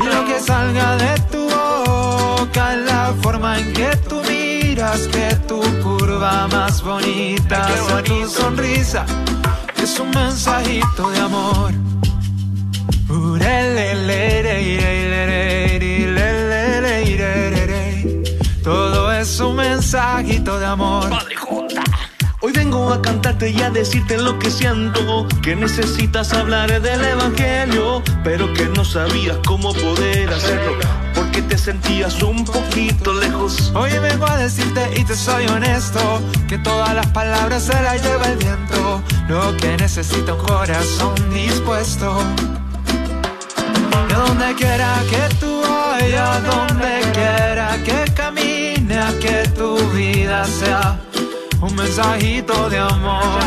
Y 0.00 0.04
lo 0.04 0.24
que 0.26 0.40
salga 0.40 0.96
de 0.96 1.20
tu 1.30 1.48
boca, 1.48 2.76
la 2.76 3.14
forma 3.22 3.60
en 3.60 3.72
que 3.74 3.96
tú 4.08 4.20
miras, 4.28 5.06
que 5.08 5.36
tu 5.46 5.60
curva 5.82 6.48
más 6.48 6.82
bonita 6.82 7.68
sea 7.68 8.02
tu 8.02 8.28
sonrisa, 8.28 9.06
es 9.80 10.00
un 10.00 10.10
mensajito 10.10 11.10
de 11.10 11.18
amor. 11.18 11.72
Todo 18.68 19.10
es 19.10 19.40
un 19.40 19.56
mensajito 19.56 20.58
de 20.58 20.66
amor. 20.66 21.08
Hoy 22.42 22.52
vengo 22.52 22.92
a 22.92 23.00
cantarte 23.00 23.48
y 23.48 23.62
a 23.62 23.70
decirte 23.70 24.18
lo 24.18 24.38
que 24.38 24.50
siento, 24.50 25.26
que 25.42 25.56
necesitas 25.56 26.34
hablar 26.34 26.82
del 26.82 27.02
Evangelio, 27.02 28.02
pero 28.22 28.52
que 28.52 28.66
no 28.66 28.84
sabías 28.84 29.38
cómo 29.46 29.72
poder 29.72 30.28
hacerlo, 30.28 30.72
porque 31.14 31.40
te 31.40 31.56
sentías 31.56 32.22
un 32.22 32.44
poquito 32.44 33.14
lejos. 33.14 33.72
Hoy 33.74 33.90
vengo 34.02 34.26
a 34.26 34.36
decirte 34.36 34.86
y 35.00 35.02
te 35.02 35.16
soy 35.16 35.46
honesto, 35.46 36.20
que 36.46 36.58
todas 36.58 36.94
las 36.94 37.06
palabras 37.06 37.62
se 37.62 37.72
las 37.72 38.02
lleva 38.02 38.26
el 38.26 38.36
viento, 38.36 39.02
lo 39.28 39.56
que 39.56 39.78
necesita 39.78 40.34
un 40.34 40.46
corazón 40.46 41.14
dispuesto. 41.32 42.22
Donde 44.18 44.54
quiera 44.56 44.92
que 45.12 45.34
tú 45.36 45.62
vayas, 45.62 46.42
donde 46.42 46.92
quiera 47.12 47.78
que 47.86 48.12
camine, 48.14 48.98
a 48.98 49.12
que 49.20 49.48
tu 49.56 49.76
vida 49.92 50.44
sea 50.44 50.98
un 51.60 51.74
mensajito 51.76 52.68
de 52.68 52.78
amor. 52.78 53.38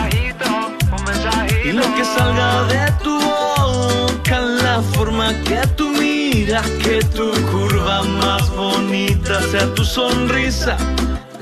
Y 1.65 1.71
lo 1.73 1.83
que 1.95 2.05
salga 2.05 2.63
de 2.73 2.91
tu 3.03 3.19
boca, 3.19 4.39
la 4.39 4.81
forma 4.93 5.33
que 5.43 5.61
tú 5.75 5.89
miras, 5.89 6.67
que 6.83 6.99
tu 7.15 7.31
curva 7.51 8.03
más 8.03 8.49
bonita 8.49 9.41
sea 9.51 9.73
tu 9.75 9.83
sonrisa, 9.83 10.77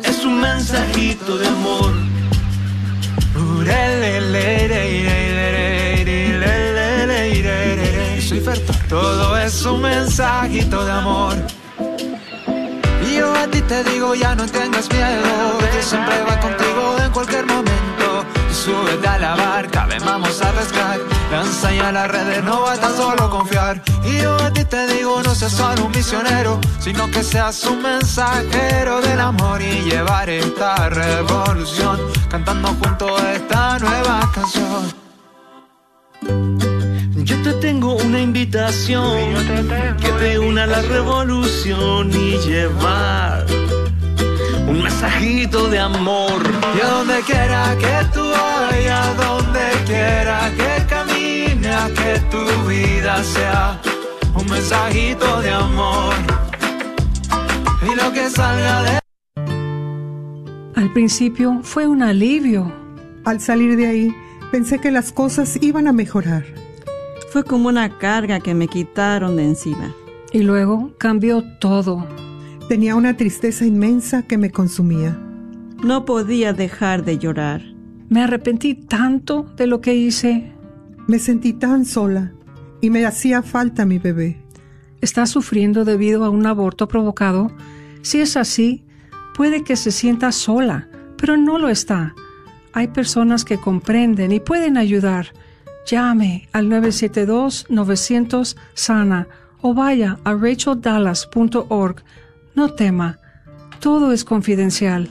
es 0.03 0.25
un 0.25 0.41
mensajito 0.41 1.37
de 1.37 1.47
amor. 1.47 1.93
Todo 8.87 9.37
es 9.37 9.63
un 9.65 9.81
mensajito 9.81 10.83
de 10.83 10.91
amor. 10.91 11.35
Y 13.07 13.17
yo 13.17 13.33
a 13.33 13.47
ti 13.47 13.61
te 13.61 13.83
digo, 13.83 14.15
ya 14.15 14.33
no 14.33 14.45
tengas 14.47 14.89
miedo. 14.89 15.57
Dios 15.71 15.85
siempre 15.85 16.21
va 16.23 16.39
contigo 16.39 16.95
en 17.03 17.11
cualquier 17.11 17.45
momento. 17.45 18.25
Súbete 18.51 19.07
a 19.07 19.19
la 19.19 19.35
barca, 19.35 19.85
ven 19.85 20.03
vamos 20.03 20.41
a 20.41 20.51
pescar. 20.51 20.99
Lanza 21.31 21.71
ya 21.71 21.91
las 21.91 22.09
redes, 22.09 22.43
no 22.43 22.61
basta 22.61 22.89
solo 22.95 23.29
confiar. 23.29 23.81
Y 24.03 24.17
yo 24.17 24.35
a 24.35 24.51
ti 24.51 24.65
te 24.65 24.87
digo, 24.87 25.21
no 25.21 25.35
seas 25.35 25.51
solo 25.51 25.85
un 25.85 25.91
misionero, 25.91 26.59
sino 26.79 27.09
que 27.11 27.23
seas 27.23 27.63
un 27.65 27.83
mensajero 27.83 28.99
del 29.01 29.19
amor 29.19 29.61
y 29.61 29.81
llevar 29.81 30.29
esta 30.29 30.89
revolución, 30.89 31.99
cantando 32.29 32.69
junto 32.69 33.17
esta 33.29 33.77
nueva 33.77 34.31
canción. 34.33 34.93
Yo 37.29 37.39
te 37.43 37.53
tengo 37.61 37.95
una 37.95 38.19
invitación 38.19 39.35
que 40.01 40.11
te 40.13 40.39
una 40.39 40.63
a 40.63 40.65
la 40.65 40.81
revolución 40.81 42.09
y 42.11 42.39
llevar 42.39 43.45
un 44.67 44.81
mensajito 44.81 45.67
de 45.69 45.77
amor. 45.77 46.41
Y 46.75 46.81
a 46.81 46.87
donde 46.89 47.21
quiera 47.21 47.77
que 47.77 48.07
tú 48.15 48.21
vayas, 48.31 49.15
donde 49.15 49.61
quiera 49.85 50.51
que 50.57 50.85
camines, 50.87 51.91
que 51.91 52.19
tu 52.31 52.67
vida 52.67 53.23
sea 53.23 53.79
un 54.33 54.49
mensajito 54.49 55.41
de 55.41 55.51
amor. 55.51 56.15
Y 57.83 57.95
lo 57.95 58.11
que 58.11 58.27
salga 58.31 58.81
de... 58.81 58.99
Al 60.75 60.91
principio 60.93 61.59
fue 61.61 61.85
un 61.85 62.01
alivio. 62.01 62.73
Al 63.23 63.39
salir 63.39 63.75
de 63.75 63.85
ahí, 63.85 64.15
pensé 64.51 64.79
que 64.79 64.89
las 64.89 65.11
cosas 65.11 65.59
iban 65.61 65.87
a 65.87 65.93
mejorar. 65.93 66.43
Fue 67.31 67.43
como 67.43 67.69
una 67.69 67.97
carga 67.99 68.39
que 68.39 68.55
me 68.55 68.67
quitaron 68.67 69.35
de 69.35 69.45
encima. 69.45 69.93
Y 70.31 70.39
luego 70.39 70.91
cambió 70.97 71.43
todo. 71.59 72.07
Tenía 72.67 72.95
una 72.95 73.17
tristeza 73.17 73.65
inmensa 73.65 74.23
que 74.23 74.37
me 74.37 74.49
consumía. 74.49 75.19
No 75.83 76.05
podía 76.05 76.53
dejar 76.53 77.05
de 77.05 77.17
llorar. 77.19 77.61
Me 78.09 78.23
arrepentí 78.23 78.73
tanto 78.73 79.43
de 79.55 79.67
lo 79.67 79.79
que 79.79 79.93
hice. 79.93 80.51
Me 81.07 81.19
sentí 81.19 81.53
tan 81.53 81.85
sola 81.85 82.33
y 82.81 82.89
me 82.89 83.05
hacía 83.05 83.43
falta 83.43 83.85
mi 83.85 83.99
bebé. 83.99 84.41
¿Está 85.01 85.25
sufriendo 85.27 85.85
debido 85.85 86.25
a 86.25 86.29
un 86.29 86.45
aborto 86.47 86.87
provocado? 86.87 87.51
Si 88.01 88.19
es 88.21 88.37
así, 88.37 88.83
puede 89.35 89.63
que 89.63 89.75
se 89.75 89.91
sienta 89.91 90.31
sola, 90.31 90.89
pero 91.15 91.37
no 91.37 91.59
lo 91.59 91.69
está. 91.69 92.15
Hay 92.73 92.87
personas 92.87 93.45
que 93.45 93.59
comprenden 93.59 94.31
y 94.31 94.39
pueden 94.39 94.77
ayudar. 94.77 95.33
Llame 95.85 96.49
al 96.51 96.67
972-900-SANA 96.67 99.27
o 99.61 99.73
vaya 99.73 100.19
a 100.23 100.33
racheldallas.org 100.33 102.03
no 102.59 102.67
tema, 102.67 103.19
todo 103.79 104.11
es 104.11 104.25
confidencial. 104.25 105.07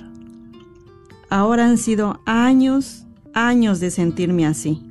Ahora 1.30 1.64
han 1.64 1.78
sido 1.78 2.20
años, 2.26 3.06
años 3.32 3.80
de 3.80 3.90
sentirme 3.90 4.46
así. 4.46 4.82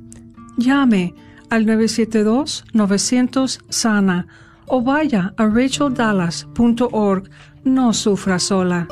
Llame 0.56 1.14
al 1.50 1.66
972-900-SANA 1.66 4.26
o 4.66 4.82
vaya 4.82 5.34
a 5.36 5.46
racheldallas.org. 5.46 7.30
No 7.62 7.92
sufra 7.92 8.40
sola. 8.40 8.88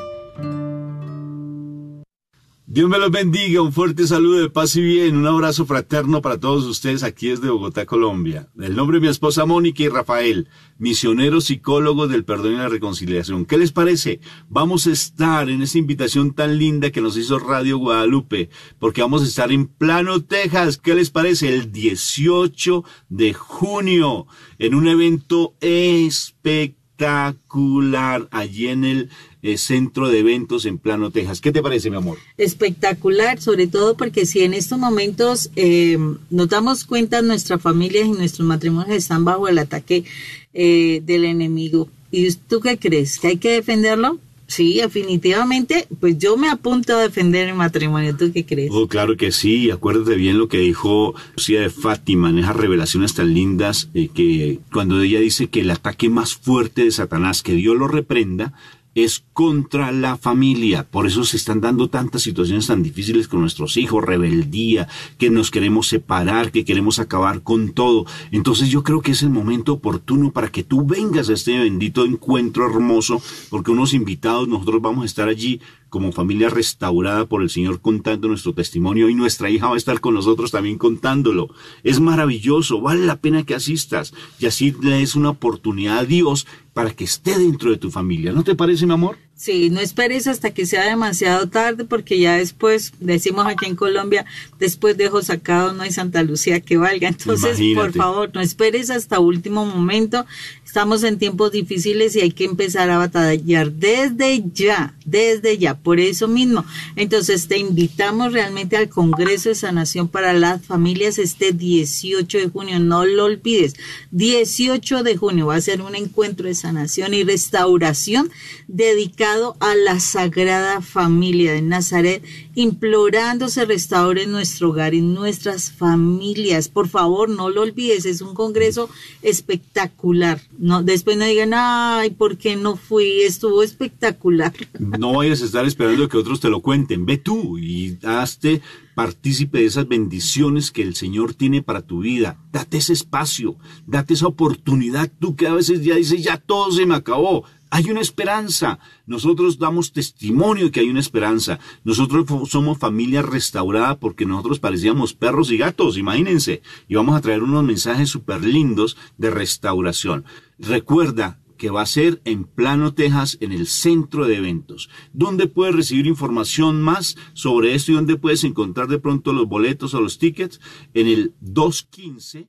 Dios 2.76 2.88
me 2.90 2.98
los 2.98 3.10
bendiga, 3.10 3.62
un 3.62 3.72
fuerte 3.72 4.06
saludo 4.06 4.38
de 4.38 4.50
paz 4.50 4.76
y 4.76 4.82
bien, 4.82 5.16
un 5.16 5.26
abrazo 5.26 5.64
fraterno 5.64 6.20
para 6.20 6.38
todos 6.38 6.66
ustedes 6.66 7.04
aquí 7.04 7.28
desde 7.28 7.48
Bogotá, 7.48 7.86
Colombia. 7.86 8.50
El 8.60 8.76
nombre 8.76 8.98
de 8.98 9.06
mi 9.06 9.08
esposa 9.08 9.46
Mónica 9.46 9.82
y 9.82 9.88
Rafael, 9.88 10.50
misioneros 10.76 11.44
psicólogos 11.44 12.10
del 12.10 12.26
perdón 12.26 12.52
y 12.52 12.56
la 12.56 12.68
reconciliación. 12.68 13.46
¿Qué 13.46 13.56
les 13.56 13.72
parece? 13.72 14.20
Vamos 14.50 14.86
a 14.86 14.92
estar 14.92 15.48
en 15.48 15.62
esta 15.62 15.78
invitación 15.78 16.34
tan 16.34 16.58
linda 16.58 16.90
que 16.90 17.00
nos 17.00 17.16
hizo 17.16 17.38
Radio 17.38 17.78
Guadalupe, 17.78 18.50
porque 18.78 19.00
vamos 19.00 19.22
a 19.22 19.26
estar 19.26 19.50
en 19.50 19.68
Plano, 19.68 20.22
Texas. 20.22 20.76
¿Qué 20.76 20.94
les 20.94 21.08
parece? 21.08 21.54
El 21.54 21.72
18 21.72 22.84
de 23.08 23.32
junio, 23.32 24.26
en 24.58 24.74
un 24.74 24.86
evento 24.86 25.54
espectacular 25.62 28.28
allí 28.32 28.68
en 28.68 28.84
el 28.84 29.08
eh, 29.46 29.58
centro 29.58 30.08
de 30.08 30.18
eventos 30.18 30.66
en 30.66 30.78
Plano, 30.78 31.10
Texas. 31.12 31.40
¿Qué 31.40 31.52
te 31.52 31.62
parece, 31.62 31.88
mi 31.88 31.96
amor? 31.96 32.18
Espectacular, 32.36 33.40
sobre 33.40 33.68
todo 33.68 33.96
porque 33.96 34.26
si 34.26 34.42
en 34.42 34.54
estos 34.54 34.78
momentos 34.78 35.50
eh, 35.54 35.98
nos 36.30 36.48
damos 36.48 36.84
cuenta, 36.84 37.22
nuestras 37.22 37.62
familias 37.62 38.06
y 38.06 38.10
nuestros 38.10 38.46
matrimonios 38.46 38.96
están 38.96 39.24
bajo 39.24 39.46
el 39.46 39.58
ataque 39.58 40.04
eh, 40.52 41.00
del 41.04 41.24
enemigo. 41.24 41.88
¿Y 42.10 42.32
tú 42.32 42.60
qué 42.60 42.76
crees? 42.76 43.20
¿Que 43.20 43.28
hay 43.28 43.36
que 43.36 43.50
defenderlo? 43.50 44.18
Sí, 44.48 44.74
definitivamente, 44.74 45.88
pues 45.98 46.18
yo 46.18 46.36
me 46.36 46.48
apunto 46.48 46.96
a 46.96 47.02
defender 47.02 47.48
el 47.48 47.54
matrimonio. 47.54 48.16
¿Tú 48.16 48.32
qué 48.32 48.46
crees? 48.46 48.70
Oh, 48.72 48.86
claro 48.86 49.16
que 49.16 49.32
sí. 49.32 49.70
Acuérdate 49.70 50.14
bien 50.14 50.38
lo 50.38 50.48
que 50.48 50.58
dijo 50.58 51.14
Lucía 51.36 51.60
de 51.60 51.70
Fátima 51.70 52.30
en 52.30 52.38
esas 52.38 52.54
revelaciones 52.54 53.14
tan 53.14 53.34
lindas, 53.34 53.88
que 53.92 54.60
cuando 54.72 55.00
ella 55.02 55.18
dice 55.18 55.48
que 55.48 55.60
el 55.60 55.70
ataque 55.70 56.08
más 56.08 56.34
fuerte 56.34 56.84
de 56.84 56.92
Satanás, 56.92 57.42
que 57.42 57.54
Dios 57.54 57.76
lo 57.76 57.88
reprenda, 57.88 58.52
es 58.96 59.24
contra 59.34 59.92
la 59.92 60.16
familia. 60.16 60.88
Por 60.88 61.06
eso 61.06 61.22
se 61.24 61.36
están 61.36 61.60
dando 61.60 61.88
tantas 61.88 62.22
situaciones 62.22 62.66
tan 62.66 62.82
difíciles 62.82 63.28
con 63.28 63.40
nuestros 63.40 63.76
hijos, 63.76 64.02
rebeldía, 64.02 64.88
que 65.18 65.28
nos 65.28 65.50
queremos 65.50 65.86
separar, 65.86 66.50
que 66.50 66.64
queremos 66.64 66.98
acabar 66.98 67.42
con 67.42 67.74
todo. 67.74 68.06
Entonces 68.32 68.70
yo 68.70 68.82
creo 68.82 69.02
que 69.02 69.12
es 69.12 69.22
el 69.22 69.28
momento 69.30 69.74
oportuno 69.74 70.32
para 70.32 70.50
que 70.50 70.64
tú 70.64 70.86
vengas 70.86 71.28
a 71.28 71.34
este 71.34 71.58
bendito 71.58 72.06
encuentro 72.06 72.66
hermoso, 72.66 73.20
porque 73.50 73.70
unos 73.70 73.92
invitados, 73.92 74.48
nosotros 74.48 74.80
vamos 74.80 75.02
a 75.02 75.06
estar 75.06 75.28
allí 75.28 75.60
como 75.96 76.12
familia 76.12 76.50
restaurada 76.50 77.24
por 77.24 77.40
el 77.40 77.48
Señor 77.48 77.80
contando 77.80 78.28
nuestro 78.28 78.52
testimonio 78.52 79.08
y 79.08 79.14
nuestra 79.14 79.48
hija 79.48 79.68
va 79.68 79.76
a 79.76 79.78
estar 79.78 79.98
con 79.98 80.12
nosotros 80.12 80.50
también 80.50 80.76
contándolo. 80.76 81.48
Es 81.84 82.00
maravilloso, 82.00 82.82
vale 82.82 83.06
la 83.06 83.16
pena 83.16 83.44
que 83.44 83.54
asistas 83.54 84.12
y 84.38 84.44
así 84.44 84.76
le 84.82 84.98
des 84.98 85.16
una 85.16 85.30
oportunidad 85.30 86.00
a 86.00 86.04
Dios 86.04 86.46
para 86.74 86.90
que 86.90 87.04
esté 87.04 87.38
dentro 87.38 87.70
de 87.70 87.78
tu 87.78 87.90
familia. 87.90 88.32
¿No 88.32 88.44
te 88.44 88.54
parece, 88.54 88.84
mi 88.84 88.92
amor? 88.92 89.16
Sí, 89.36 89.68
no 89.68 89.80
esperes 89.80 90.26
hasta 90.28 90.54
que 90.54 90.64
sea 90.64 90.84
demasiado 90.84 91.46
tarde 91.46 91.84
porque 91.84 92.18
ya 92.18 92.38
después, 92.38 92.94
decimos 93.00 93.46
aquí 93.46 93.66
en 93.66 93.76
Colombia, 93.76 94.24
después 94.58 94.96
dejo 94.96 95.20
sacado 95.20 95.74
no 95.74 95.82
hay 95.82 95.92
Santa 95.92 96.22
Lucía 96.22 96.60
que 96.60 96.78
valga. 96.78 97.08
Entonces, 97.08 97.58
por 97.74 97.92
favor, 97.92 98.30
no 98.32 98.40
esperes 98.40 98.88
hasta 98.88 99.20
último 99.20 99.66
momento. 99.66 100.24
Estamos 100.64 101.04
en 101.04 101.18
tiempos 101.18 101.52
difíciles 101.52 102.16
y 102.16 102.20
hay 102.20 102.30
que 102.30 102.44
empezar 102.44 102.88
a 102.90 102.96
batallar 102.96 103.72
desde 103.72 104.42
ya, 104.54 104.94
desde 105.04 105.58
ya, 105.58 105.76
por 105.76 106.00
eso 106.00 106.28
mismo. 106.28 106.64
Entonces, 106.96 107.46
te 107.46 107.58
invitamos 107.58 108.32
realmente 108.32 108.78
al 108.78 108.88
Congreso 108.88 109.50
de 109.50 109.54
Sanación 109.54 110.08
para 110.08 110.32
las 110.32 110.64
Familias 110.64 111.18
este 111.18 111.52
18 111.52 112.38
de 112.38 112.48
junio, 112.48 112.78
no 112.80 113.04
lo 113.04 113.24
olvides. 113.24 113.74
18 114.12 115.02
de 115.02 115.16
junio 115.16 115.46
va 115.46 115.56
a 115.56 115.60
ser 115.60 115.82
un 115.82 115.94
encuentro 115.94 116.46
de 116.46 116.54
sanación 116.54 117.12
y 117.12 117.22
restauración 117.22 118.30
dedicado 118.66 119.25
a 119.26 119.74
la 119.74 119.98
Sagrada 119.98 120.80
Familia 120.80 121.52
de 121.52 121.60
Nazaret, 121.60 122.22
implorando 122.54 123.48
se 123.48 123.64
restaure 123.64 124.26
nuestro 124.26 124.70
hogar 124.70 124.94
y 124.94 125.00
nuestras 125.00 125.72
familias. 125.72 126.68
Por 126.68 126.88
favor, 126.88 127.28
no 127.28 127.50
lo 127.50 127.62
olvides, 127.62 128.06
es 128.06 128.20
un 128.20 128.34
congreso 128.34 128.88
espectacular. 129.22 130.40
No, 130.58 130.84
después 130.84 131.16
no 131.16 131.24
digan, 131.24 131.52
ay, 131.54 132.10
¿por 132.10 132.38
qué 132.38 132.54
no 132.54 132.76
fui? 132.76 133.22
Estuvo 133.22 133.64
espectacular. 133.64 134.52
No 134.78 135.14
vayas 135.14 135.42
a 135.42 135.46
estar 135.46 135.66
esperando 135.66 136.08
que 136.08 136.18
otros 136.18 136.38
te 136.38 136.48
lo 136.48 136.60
cuenten. 136.60 137.04
Ve 137.04 137.16
tú 137.16 137.58
y 137.58 137.98
hazte 138.04 138.62
partícipe 138.96 139.58
de 139.58 139.66
esas 139.66 139.86
bendiciones 139.86 140.70
que 140.70 140.80
el 140.80 140.94
Señor 140.94 141.34
tiene 141.34 141.60
para 141.60 141.82
tu 141.82 142.00
vida. 142.00 142.38
Date 142.50 142.78
ese 142.78 142.94
espacio, 142.94 143.56
date 143.86 144.14
esa 144.14 144.26
oportunidad. 144.26 145.12
Tú 145.20 145.36
que 145.36 145.46
a 145.46 145.52
veces 145.52 145.84
ya 145.84 145.96
dices, 145.96 146.24
ya 146.24 146.38
todo 146.38 146.72
se 146.72 146.86
me 146.86 146.94
acabó. 146.94 147.44
Hay 147.68 147.90
una 147.90 148.00
esperanza. 148.00 148.78
Nosotros 149.04 149.58
damos 149.58 149.92
testimonio 149.92 150.72
que 150.72 150.80
hay 150.80 150.88
una 150.88 151.00
esperanza. 151.00 151.58
Nosotros 151.84 152.24
somos 152.48 152.78
familia 152.78 153.20
restaurada 153.20 153.98
porque 153.98 154.24
nosotros 154.24 154.60
parecíamos 154.60 155.12
perros 155.12 155.52
y 155.52 155.58
gatos, 155.58 155.98
imagínense. 155.98 156.62
Y 156.88 156.94
vamos 156.94 157.18
a 157.18 157.20
traer 157.20 157.42
unos 157.42 157.64
mensajes 157.64 158.08
súper 158.08 158.42
lindos 158.42 158.96
de 159.18 159.28
restauración. 159.28 160.24
Recuerda 160.58 161.38
que 161.56 161.70
va 161.70 161.82
a 161.82 161.86
ser 161.86 162.20
en 162.24 162.44
Plano, 162.44 162.94
Texas, 162.94 163.38
en 163.40 163.52
el 163.52 163.66
centro 163.66 164.26
de 164.26 164.36
eventos. 164.36 164.88
¿Dónde 165.12 165.46
puedes 165.46 165.74
recibir 165.74 166.06
información 166.06 166.82
más 166.82 167.16
sobre 167.32 167.74
esto 167.74 167.92
y 167.92 167.96
dónde 167.96 168.16
puedes 168.16 168.44
encontrar 168.44 168.88
de 168.88 168.98
pronto 168.98 169.32
los 169.32 169.48
boletos 169.48 169.94
o 169.94 170.00
los 170.00 170.18
tickets? 170.18 170.60
En 170.94 171.06
el 171.06 171.34
215 171.40 172.48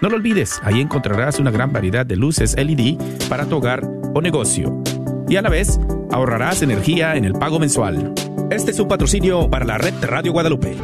No 0.00 0.08
lo 0.08 0.16
olvides, 0.16 0.58
ahí 0.64 0.80
encontrarás 0.80 1.38
una 1.38 1.52
gran 1.52 1.72
variedad 1.72 2.04
de 2.04 2.16
luces 2.16 2.56
LED 2.56 2.96
para 3.28 3.46
tu 3.46 3.58
hogar 3.58 3.88
o 4.12 4.20
negocio. 4.20 4.82
Y 5.28 5.36
a 5.36 5.42
la 5.42 5.48
vez, 5.48 5.78
ahorrarás 6.10 6.62
energía 6.62 7.14
en 7.14 7.24
el 7.24 7.34
pago 7.34 7.60
mensual. 7.60 8.12
Este 8.50 8.72
es 8.72 8.80
un 8.80 8.88
patrocinio 8.88 9.48
para 9.48 9.64
la 9.64 9.78
red 9.78 9.94
Radio 10.02 10.32
Guadalupe. 10.32 10.76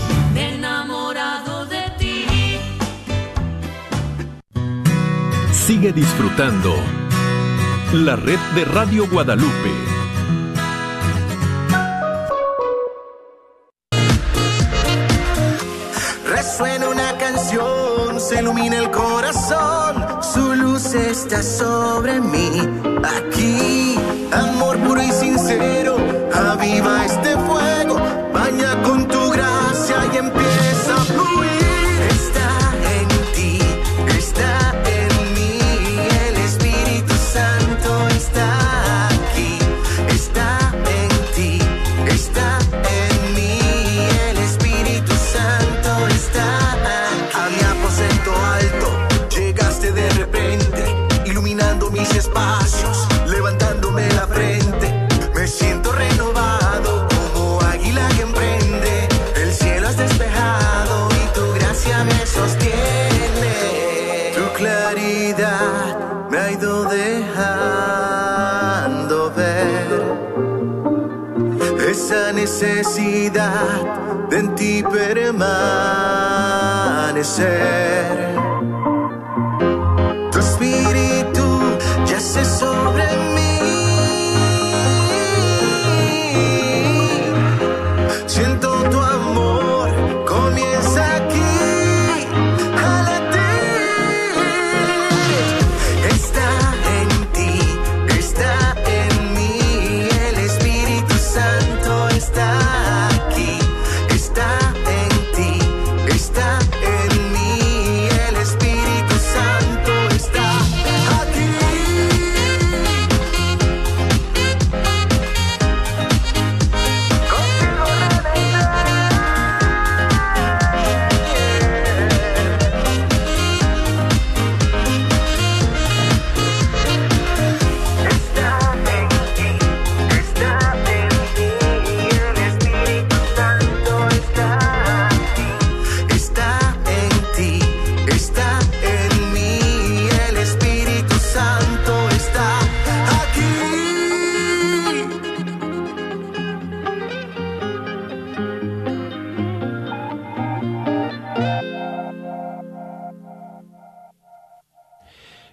Sigue 5.71 5.93
disfrutando 5.93 6.75
la 7.93 8.17
red 8.17 8.41
de 8.57 8.65
Radio 8.65 9.09
Guadalupe. 9.09 9.71
Resuena 16.27 16.89
una 16.89 17.17
canción, 17.19 18.19
se 18.19 18.41
ilumina 18.41 18.79
el 18.79 18.91
corazón, 18.91 20.05
su 20.35 20.57
luz 20.57 20.93
está 20.93 21.41
sobre 21.41 22.21
mí. 22.21 22.51
Aquí, 23.05 23.95
amor 24.33 24.77
puro 24.79 25.01
y 25.01 25.13
sincero, 25.13 25.99
aviva 26.35 27.05
de 73.33 74.49
ti 74.57 74.83
permanecer. 74.83 75.41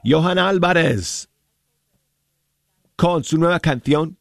Johanna 0.10 0.48
Álvarez 0.48 1.28
con 2.96 3.26
su 3.26 3.38
nueva 3.38 3.60
canción 3.60 4.18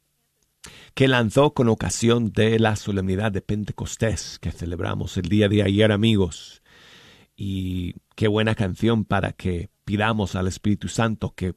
que 0.94 1.06
lanzó 1.06 1.54
con 1.54 1.68
ocasión 1.68 2.32
de 2.32 2.58
la 2.58 2.74
solemnidad 2.74 3.30
de 3.30 3.40
Pentecostés 3.40 4.40
que 4.40 4.50
celebramos 4.50 5.16
el 5.16 5.28
día 5.28 5.48
de 5.48 5.62
ayer, 5.62 5.92
amigos. 5.92 6.60
Y 7.36 7.94
qué 8.16 8.26
buena 8.26 8.56
canción 8.56 9.04
para 9.04 9.30
que 9.32 9.70
pidamos 9.84 10.34
al 10.34 10.48
Espíritu 10.48 10.88
Santo 10.88 11.34
que 11.36 11.54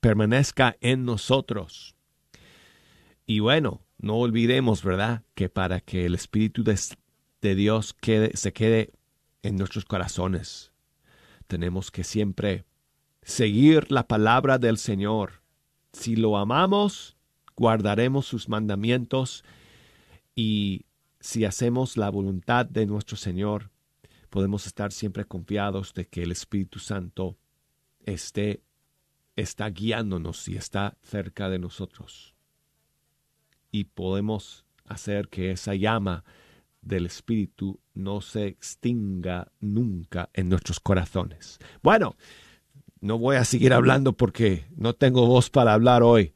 permanezca 0.00 0.76
en 0.80 1.04
nosotros. 1.04 1.94
Y 3.24 3.38
bueno, 3.38 3.82
no 3.98 4.16
olvidemos, 4.16 4.82
¿verdad?, 4.82 5.22
que 5.36 5.48
para 5.48 5.78
que 5.80 6.06
el 6.06 6.16
Espíritu 6.16 6.64
de, 6.64 6.76
de 7.40 7.54
Dios 7.54 7.94
quede, 7.94 8.36
se 8.36 8.52
quede 8.52 8.90
en 9.44 9.54
nuestros 9.54 9.84
corazones, 9.84 10.72
tenemos 11.46 11.92
que 11.92 12.02
siempre 12.02 12.64
seguir 13.28 13.92
la 13.92 14.08
palabra 14.08 14.58
del 14.58 14.78
Señor. 14.78 15.42
Si 15.92 16.16
lo 16.16 16.38
amamos, 16.38 17.18
guardaremos 17.56 18.24
sus 18.24 18.48
mandamientos 18.48 19.44
y 20.34 20.86
si 21.20 21.44
hacemos 21.44 21.98
la 21.98 22.08
voluntad 22.08 22.64
de 22.64 22.86
nuestro 22.86 23.18
Señor, 23.18 23.70
podemos 24.30 24.66
estar 24.66 24.92
siempre 24.92 25.26
confiados 25.26 25.92
de 25.92 26.08
que 26.08 26.22
el 26.22 26.32
Espíritu 26.32 26.78
Santo 26.78 27.36
esté 28.00 28.62
está 29.36 29.68
guiándonos 29.68 30.48
y 30.48 30.56
está 30.56 30.96
cerca 31.02 31.50
de 31.50 31.58
nosotros. 31.58 32.34
Y 33.70 33.84
podemos 33.84 34.64
hacer 34.86 35.28
que 35.28 35.50
esa 35.50 35.74
llama 35.74 36.24
del 36.80 37.04
Espíritu 37.04 37.78
no 37.92 38.22
se 38.22 38.46
extinga 38.46 39.52
nunca 39.60 40.30
en 40.32 40.48
nuestros 40.48 40.80
corazones. 40.80 41.58
Bueno, 41.82 42.16
no 43.00 43.18
voy 43.18 43.36
a 43.36 43.44
seguir 43.44 43.72
hablando 43.72 44.12
porque 44.12 44.66
no 44.76 44.94
tengo 44.94 45.26
voz 45.26 45.50
para 45.50 45.74
hablar 45.74 46.02
hoy, 46.02 46.34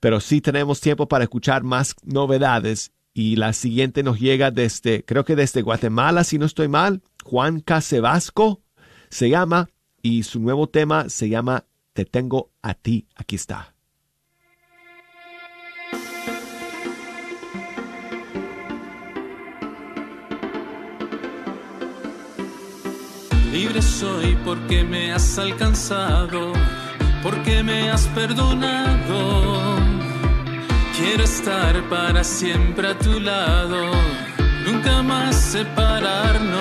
pero 0.00 0.20
sí 0.20 0.40
tenemos 0.40 0.80
tiempo 0.80 1.08
para 1.08 1.24
escuchar 1.24 1.62
más 1.62 1.94
novedades 2.04 2.92
y 3.12 3.36
la 3.36 3.52
siguiente 3.52 4.02
nos 4.02 4.18
llega 4.18 4.50
desde, 4.50 5.04
creo 5.04 5.24
que 5.24 5.36
desde 5.36 5.62
Guatemala, 5.62 6.24
si 6.24 6.38
no 6.38 6.46
estoy 6.46 6.68
mal, 6.68 7.02
Juan 7.24 7.60
Casebasco 7.60 8.60
se 9.08 9.30
llama 9.30 9.68
y 10.02 10.24
su 10.24 10.40
nuevo 10.40 10.68
tema 10.68 11.08
se 11.08 11.28
llama 11.28 11.64
Te 11.92 12.04
tengo 12.04 12.50
a 12.60 12.74
ti, 12.74 13.06
aquí 13.14 13.36
está. 13.36 13.73
Libre 23.54 23.80
soy 23.82 24.36
porque 24.44 24.82
me 24.82 25.12
has 25.12 25.38
alcanzado, 25.38 26.52
porque 27.22 27.62
me 27.62 27.88
has 27.88 28.04
perdonado. 28.08 29.76
Quiero 30.96 31.22
estar 31.22 31.80
para 31.88 32.24
siempre 32.24 32.88
a 32.88 32.98
tu 32.98 33.20
lado, 33.20 33.92
nunca 34.66 35.04
más 35.04 35.36
separarnos. 35.36 36.58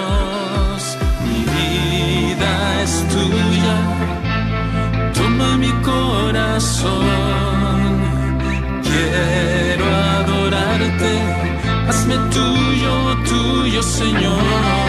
Mi 1.26 1.40
vida 1.56 2.84
es 2.84 3.08
tuya, 3.08 3.76
toma 5.16 5.58
mi 5.58 5.72
corazón. 5.82 7.02
Quiero 8.84 9.86
adorarte, 10.20 11.14
hazme 11.90 12.18
tuyo, 12.30 13.18
tuyo, 13.26 13.82
Señor. 13.82 14.83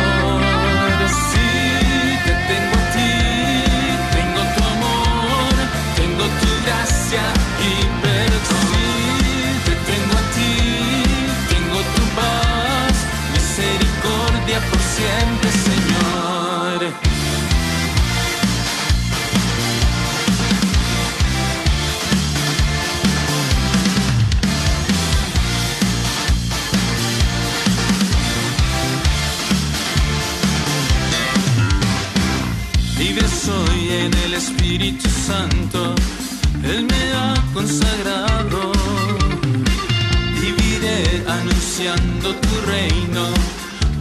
Tu 41.97 42.61
reino, 42.67 43.29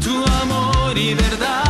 tu 0.04 0.24
amor 0.42 0.98
y 0.98 1.14
verdad. 1.14 1.63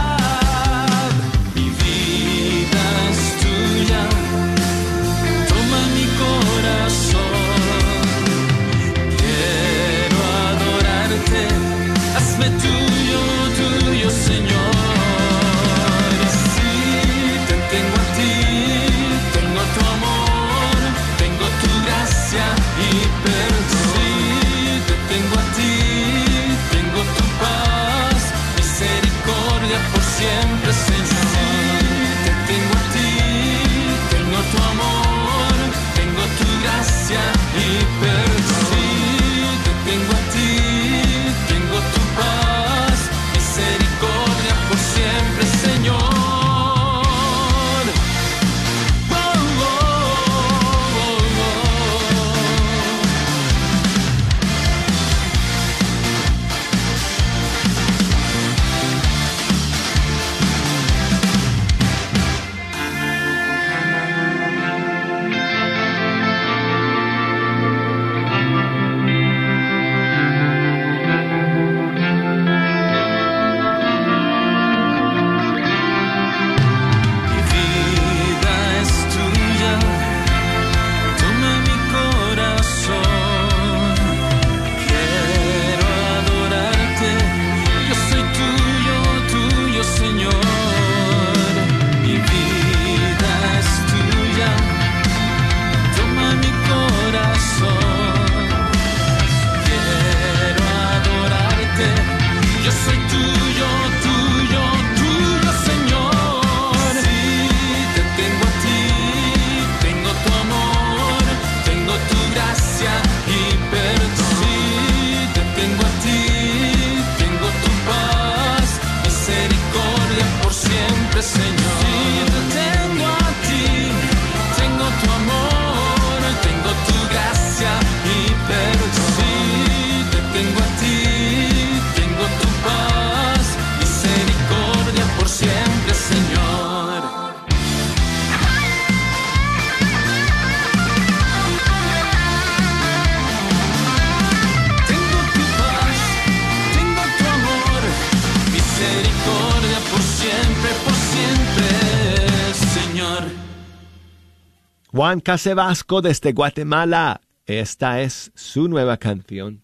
Iván 155.14 155.20
Casevasco 155.20 156.02
desde 156.02 156.34
Guatemala. 156.34 157.22
Esta 157.46 158.02
es 158.02 158.32
su 158.34 158.68
nueva 158.68 158.98
canción. 158.98 159.62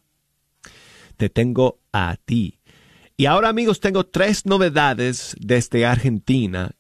Te 1.18 1.30
tengo 1.30 1.80
a 1.92 2.18
ti. 2.24 2.60
Y 3.18 3.26
ahora 3.26 3.50
amigos 3.50 3.80
tengo 3.80 4.06
tres 4.06 4.46
novedades 4.46 5.36
desde 5.40 5.88
Argentina. 5.88 6.76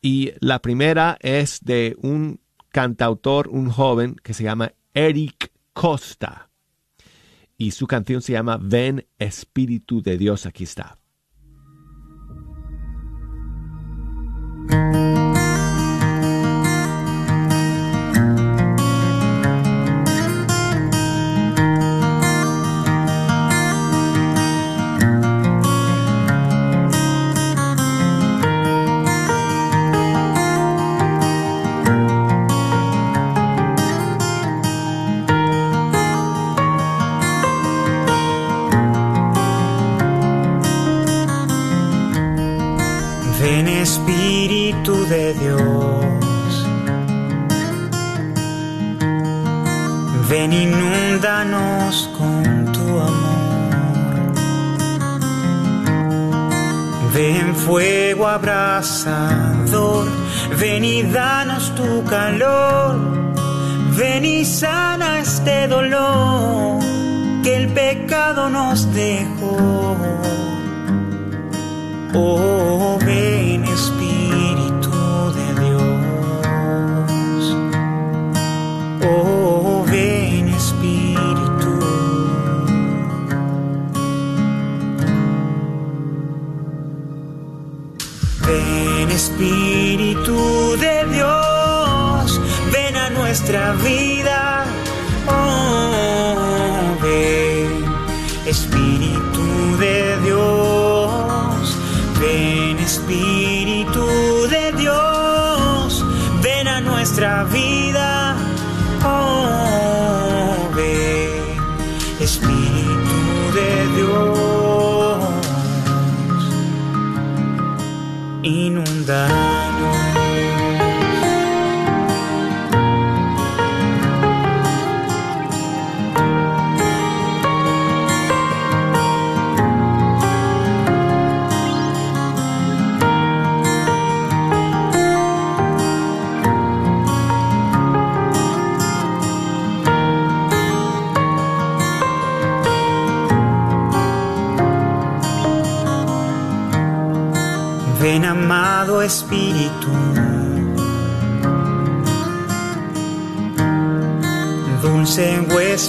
Y 0.00 0.32
la 0.40 0.60
primera 0.60 1.18
es 1.20 1.60
de 1.60 1.94
un 2.00 2.40
cantautor, 2.70 3.48
un 3.48 3.68
joven 3.68 4.16
que 4.22 4.32
se 4.32 4.44
llama 4.44 4.72
Eric 4.94 5.52
Costa. 5.74 6.48
Y 7.58 7.72
su 7.72 7.86
canción 7.86 8.22
se 8.22 8.32
llama 8.32 8.58
Ven 8.62 9.06
Espíritu 9.18 10.00
de 10.00 10.16
Dios, 10.16 10.46
aquí 10.46 10.64
está. 10.64 11.01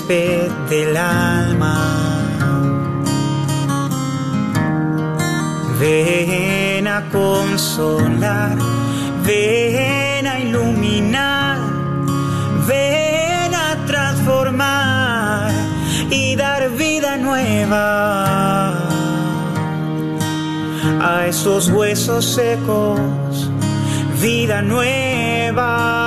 huésped 0.04 0.52
del 0.70 0.98
alma. 0.98 2.20
Ven 5.80 6.88
a 6.88 7.10
consolar, 7.10 8.56
ven 9.26 10.28
a 10.28 10.40
iluminar, 10.40 11.58
ven 12.68 13.54
a 13.54 13.86
transformar 13.86 15.52
y 16.10 16.36
dar 16.36 16.70
vida 16.72 17.18
nueva 17.18 18.74
a 21.02 21.28
esos 21.28 21.70
huesos 21.70 22.26
secos, 22.26 23.00
vida 24.22 24.62
nueva. 24.62 26.03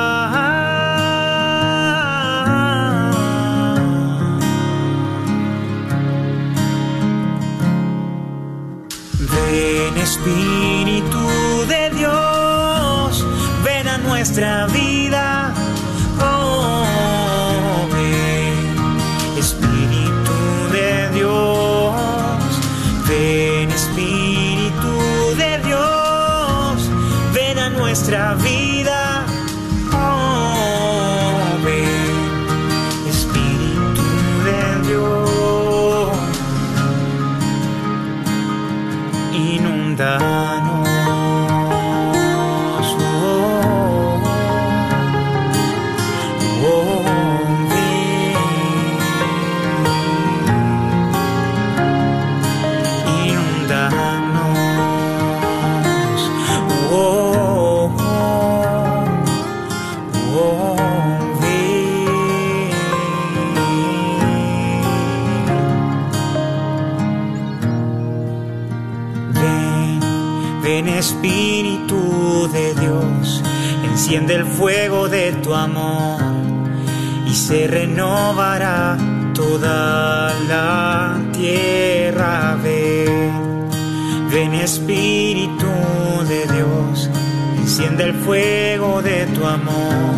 fuego 88.27 89.03
de 89.03 89.24
tu 89.27 89.47
amor 89.47 90.16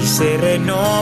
y 0.00 0.06
se 0.06 0.36
renova. 0.36 0.95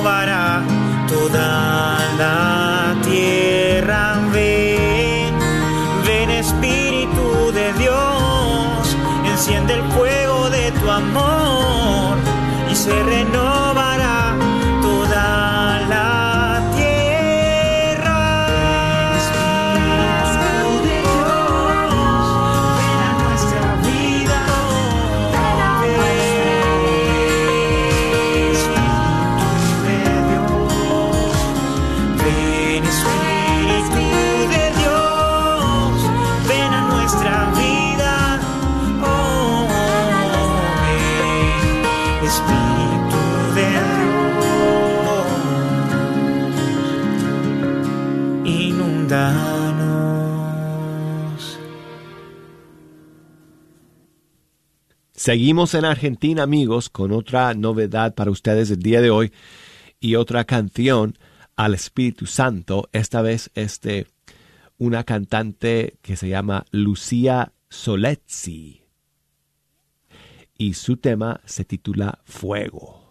Seguimos 55.24 55.72
en 55.72 55.86
Argentina, 55.86 56.42
amigos, 56.42 56.90
con 56.90 57.10
otra 57.10 57.54
novedad 57.54 58.14
para 58.14 58.30
ustedes 58.30 58.70
el 58.70 58.80
día 58.80 59.00
de 59.00 59.08
hoy 59.08 59.32
y 59.98 60.16
otra 60.16 60.44
canción 60.44 61.16
al 61.56 61.72
Espíritu 61.72 62.26
Santo. 62.26 62.90
Esta 62.92 63.22
vez 63.22 63.50
este 63.54 64.06
una 64.76 65.02
cantante 65.04 65.96
que 66.02 66.16
se 66.16 66.28
llama 66.28 66.66
Lucía 66.72 67.54
Solezzi 67.70 68.82
y 70.58 70.74
su 70.74 70.98
tema 70.98 71.40
se 71.46 71.64
titula 71.64 72.18
Fuego. 72.26 73.03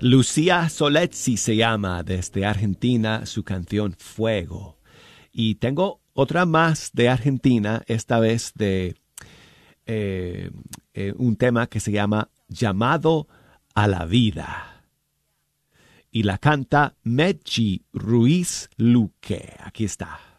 Lucía 0.00 0.68
Solezzi 0.68 1.36
se 1.36 1.56
llama 1.56 2.02
desde 2.02 2.44
Argentina 2.44 3.26
su 3.26 3.44
canción 3.44 3.94
Fuego. 3.98 4.78
Y 5.32 5.56
tengo 5.56 6.00
otra 6.12 6.46
más 6.46 6.90
de 6.92 7.08
Argentina, 7.08 7.82
esta 7.86 8.18
vez 8.18 8.52
de 8.54 8.96
eh, 9.86 10.50
eh, 10.94 11.14
un 11.16 11.36
tema 11.36 11.66
que 11.66 11.80
se 11.80 11.92
llama 11.92 12.30
Llamado 12.48 13.28
a 13.74 13.86
la 13.88 14.04
Vida. 14.04 14.84
Y 16.10 16.22
la 16.22 16.38
canta 16.38 16.94
Meji 17.02 17.84
Ruiz 17.92 18.70
Luque. 18.76 19.54
Aquí 19.64 19.84
está. 19.84 20.33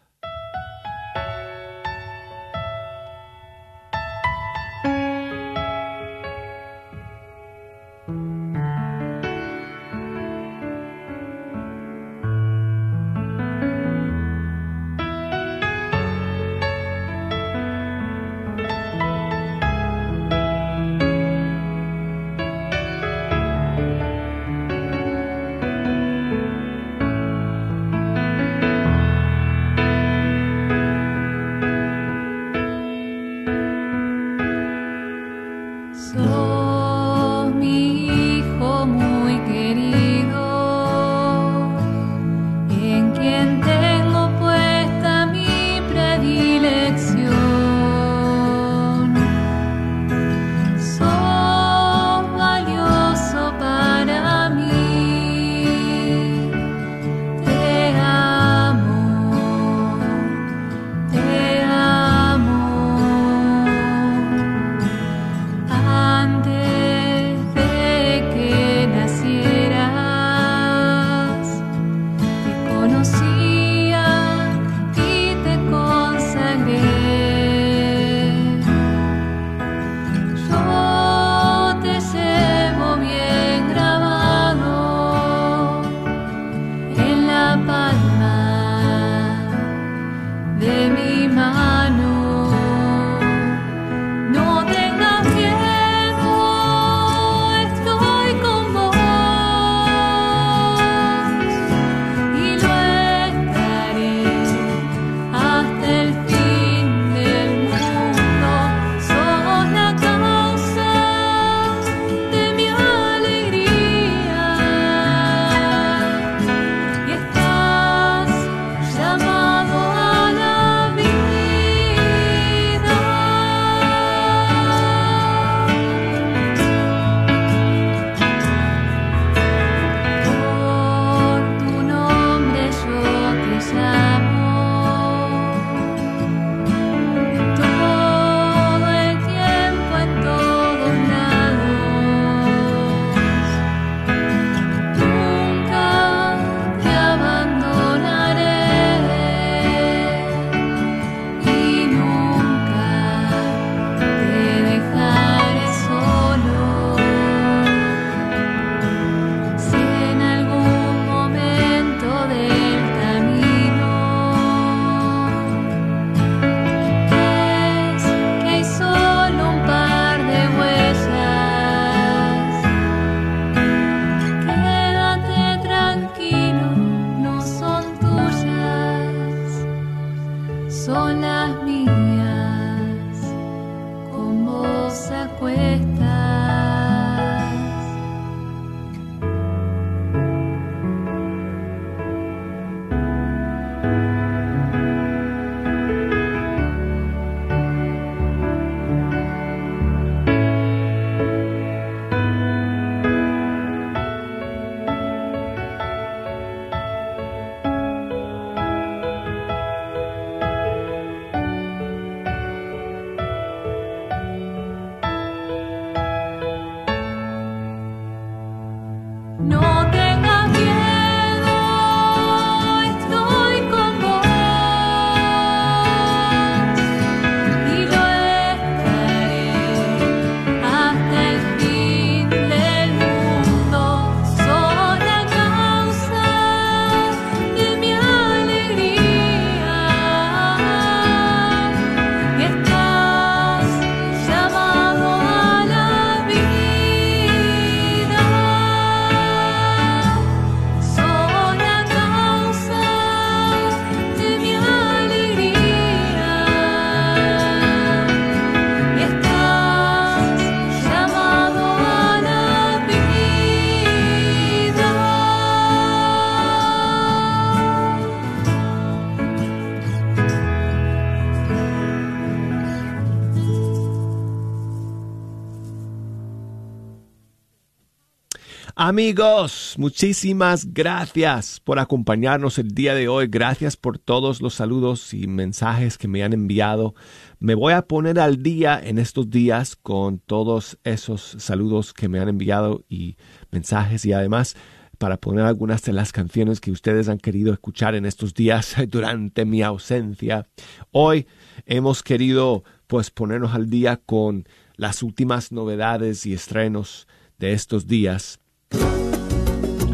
Amigos, 278.88 279.74
muchísimas 279.78 280.72
gracias 280.72 281.58
por 281.58 281.80
acompañarnos 281.80 282.56
el 282.60 282.68
día 282.68 282.94
de 282.94 283.08
hoy. 283.08 283.26
Gracias 283.26 283.76
por 283.76 283.98
todos 283.98 284.40
los 284.40 284.54
saludos 284.54 285.12
y 285.12 285.26
mensajes 285.26 285.98
que 285.98 286.06
me 286.06 286.22
han 286.22 286.32
enviado. 286.32 286.94
Me 287.40 287.56
voy 287.56 287.72
a 287.72 287.88
poner 287.88 288.20
al 288.20 288.44
día 288.44 288.80
en 288.80 288.98
estos 288.98 289.28
días 289.28 289.74
con 289.74 290.20
todos 290.20 290.78
esos 290.84 291.34
saludos 291.40 291.92
que 291.92 292.08
me 292.08 292.20
han 292.20 292.28
enviado 292.28 292.84
y 292.88 293.16
mensajes 293.50 294.04
y 294.04 294.12
además 294.12 294.54
para 294.98 295.16
poner 295.16 295.46
algunas 295.46 295.82
de 295.82 295.92
las 295.92 296.12
canciones 296.12 296.60
que 296.60 296.70
ustedes 296.70 297.08
han 297.08 297.18
querido 297.18 297.52
escuchar 297.52 297.96
en 297.96 298.06
estos 298.06 298.34
días 298.34 298.76
durante 298.88 299.44
mi 299.44 299.62
ausencia. 299.62 300.46
Hoy 300.92 301.26
hemos 301.64 302.04
querido 302.04 302.62
pues 302.86 303.10
ponernos 303.10 303.52
al 303.52 303.68
día 303.68 303.96
con 303.96 304.48
las 304.76 305.02
últimas 305.02 305.50
novedades 305.50 306.24
y 306.24 306.34
estrenos 306.34 307.08
de 307.40 307.52
estos 307.52 307.88
días. 307.88 308.38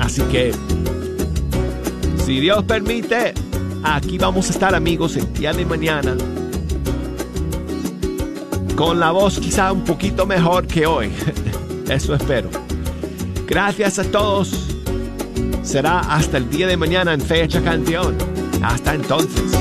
Así 0.03 0.21
que, 0.23 0.53
si 2.27 2.41
Dios 2.41 2.65
permite, 2.65 3.35
aquí 3.85 4.19
vamos 4.19 4.49
a 4.49 4.53
estar 4.53 4.75
amigos 4.75 5.17
el 5.17 5.33
día 5.33 5.53
de 5.53 5.65
mañana. 5.65 6.17
Con 8.75 8.99
la 8.99 9.13
voz 9.13 9.39
quizá 9.39 9.71
un 9.71 9.85
poquito 9.85 10.27
mejor 10.27 10.67
que 10.67 10.87
hoy. 10.87 11.13
Eso 11.89 12.17
espero. 12.17 12.51
Gracias 13.47 14.01
a 14.01 14.05
todos. 14.05 14.75
Será 15.63 16.01
hasta 16.01 16.39
el 16.39 16.51
día 16.51 16.67
de 16.67 16.77
mañana 16.77 17.15
en 17.15 17.21
Fecha 17.21 17.63
Canción. 17.63 18.17
Hasta 18.61 18.95
entonces. 18.95 19.53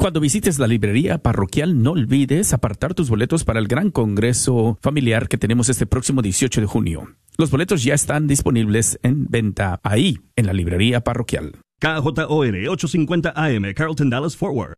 Cuando 0.00 0.20
visites 0.20 0.60
la 0.60 0.68
librería 0.68 1.18
parroquial, 1.18 1.82
no 1.82 1.90
olvides 1.90 2.52
apartar 2.52 2.94
tus 2.94 3.10
boletos 3.10 3.42
para 3.42 3.58
el 3.58 3.66
gran 3.66 3.90
congreso 3.90 4.78
familiar 4.80 5.26
que 5.26 5.38
tenemos 5.38 5.68
este 5.68 5.86
próximo 5.86 6.22
18 6.22 6.60
de 6.60 6.68
junio. 6.68 7.16
Los 7.36 7.50
boletos 7.50 7.82
ya 7.82 7.94
están 7.94 8.28
disponibles 8.28 9.00
en 9.02 9.26
venta 9.26 9.80
ahí, 9.82 10.20
en 10.36 10.46
la 10.46 10.52
librería 10.52 11.00
parroquial. 11.00 11.56
KJOR 11.80 12.68
850 12.68 13.32
AM, 13.34 13.74
Carlton 13.74 14.08
Dallas 14.08 14.36
Forward. 14.36 14.74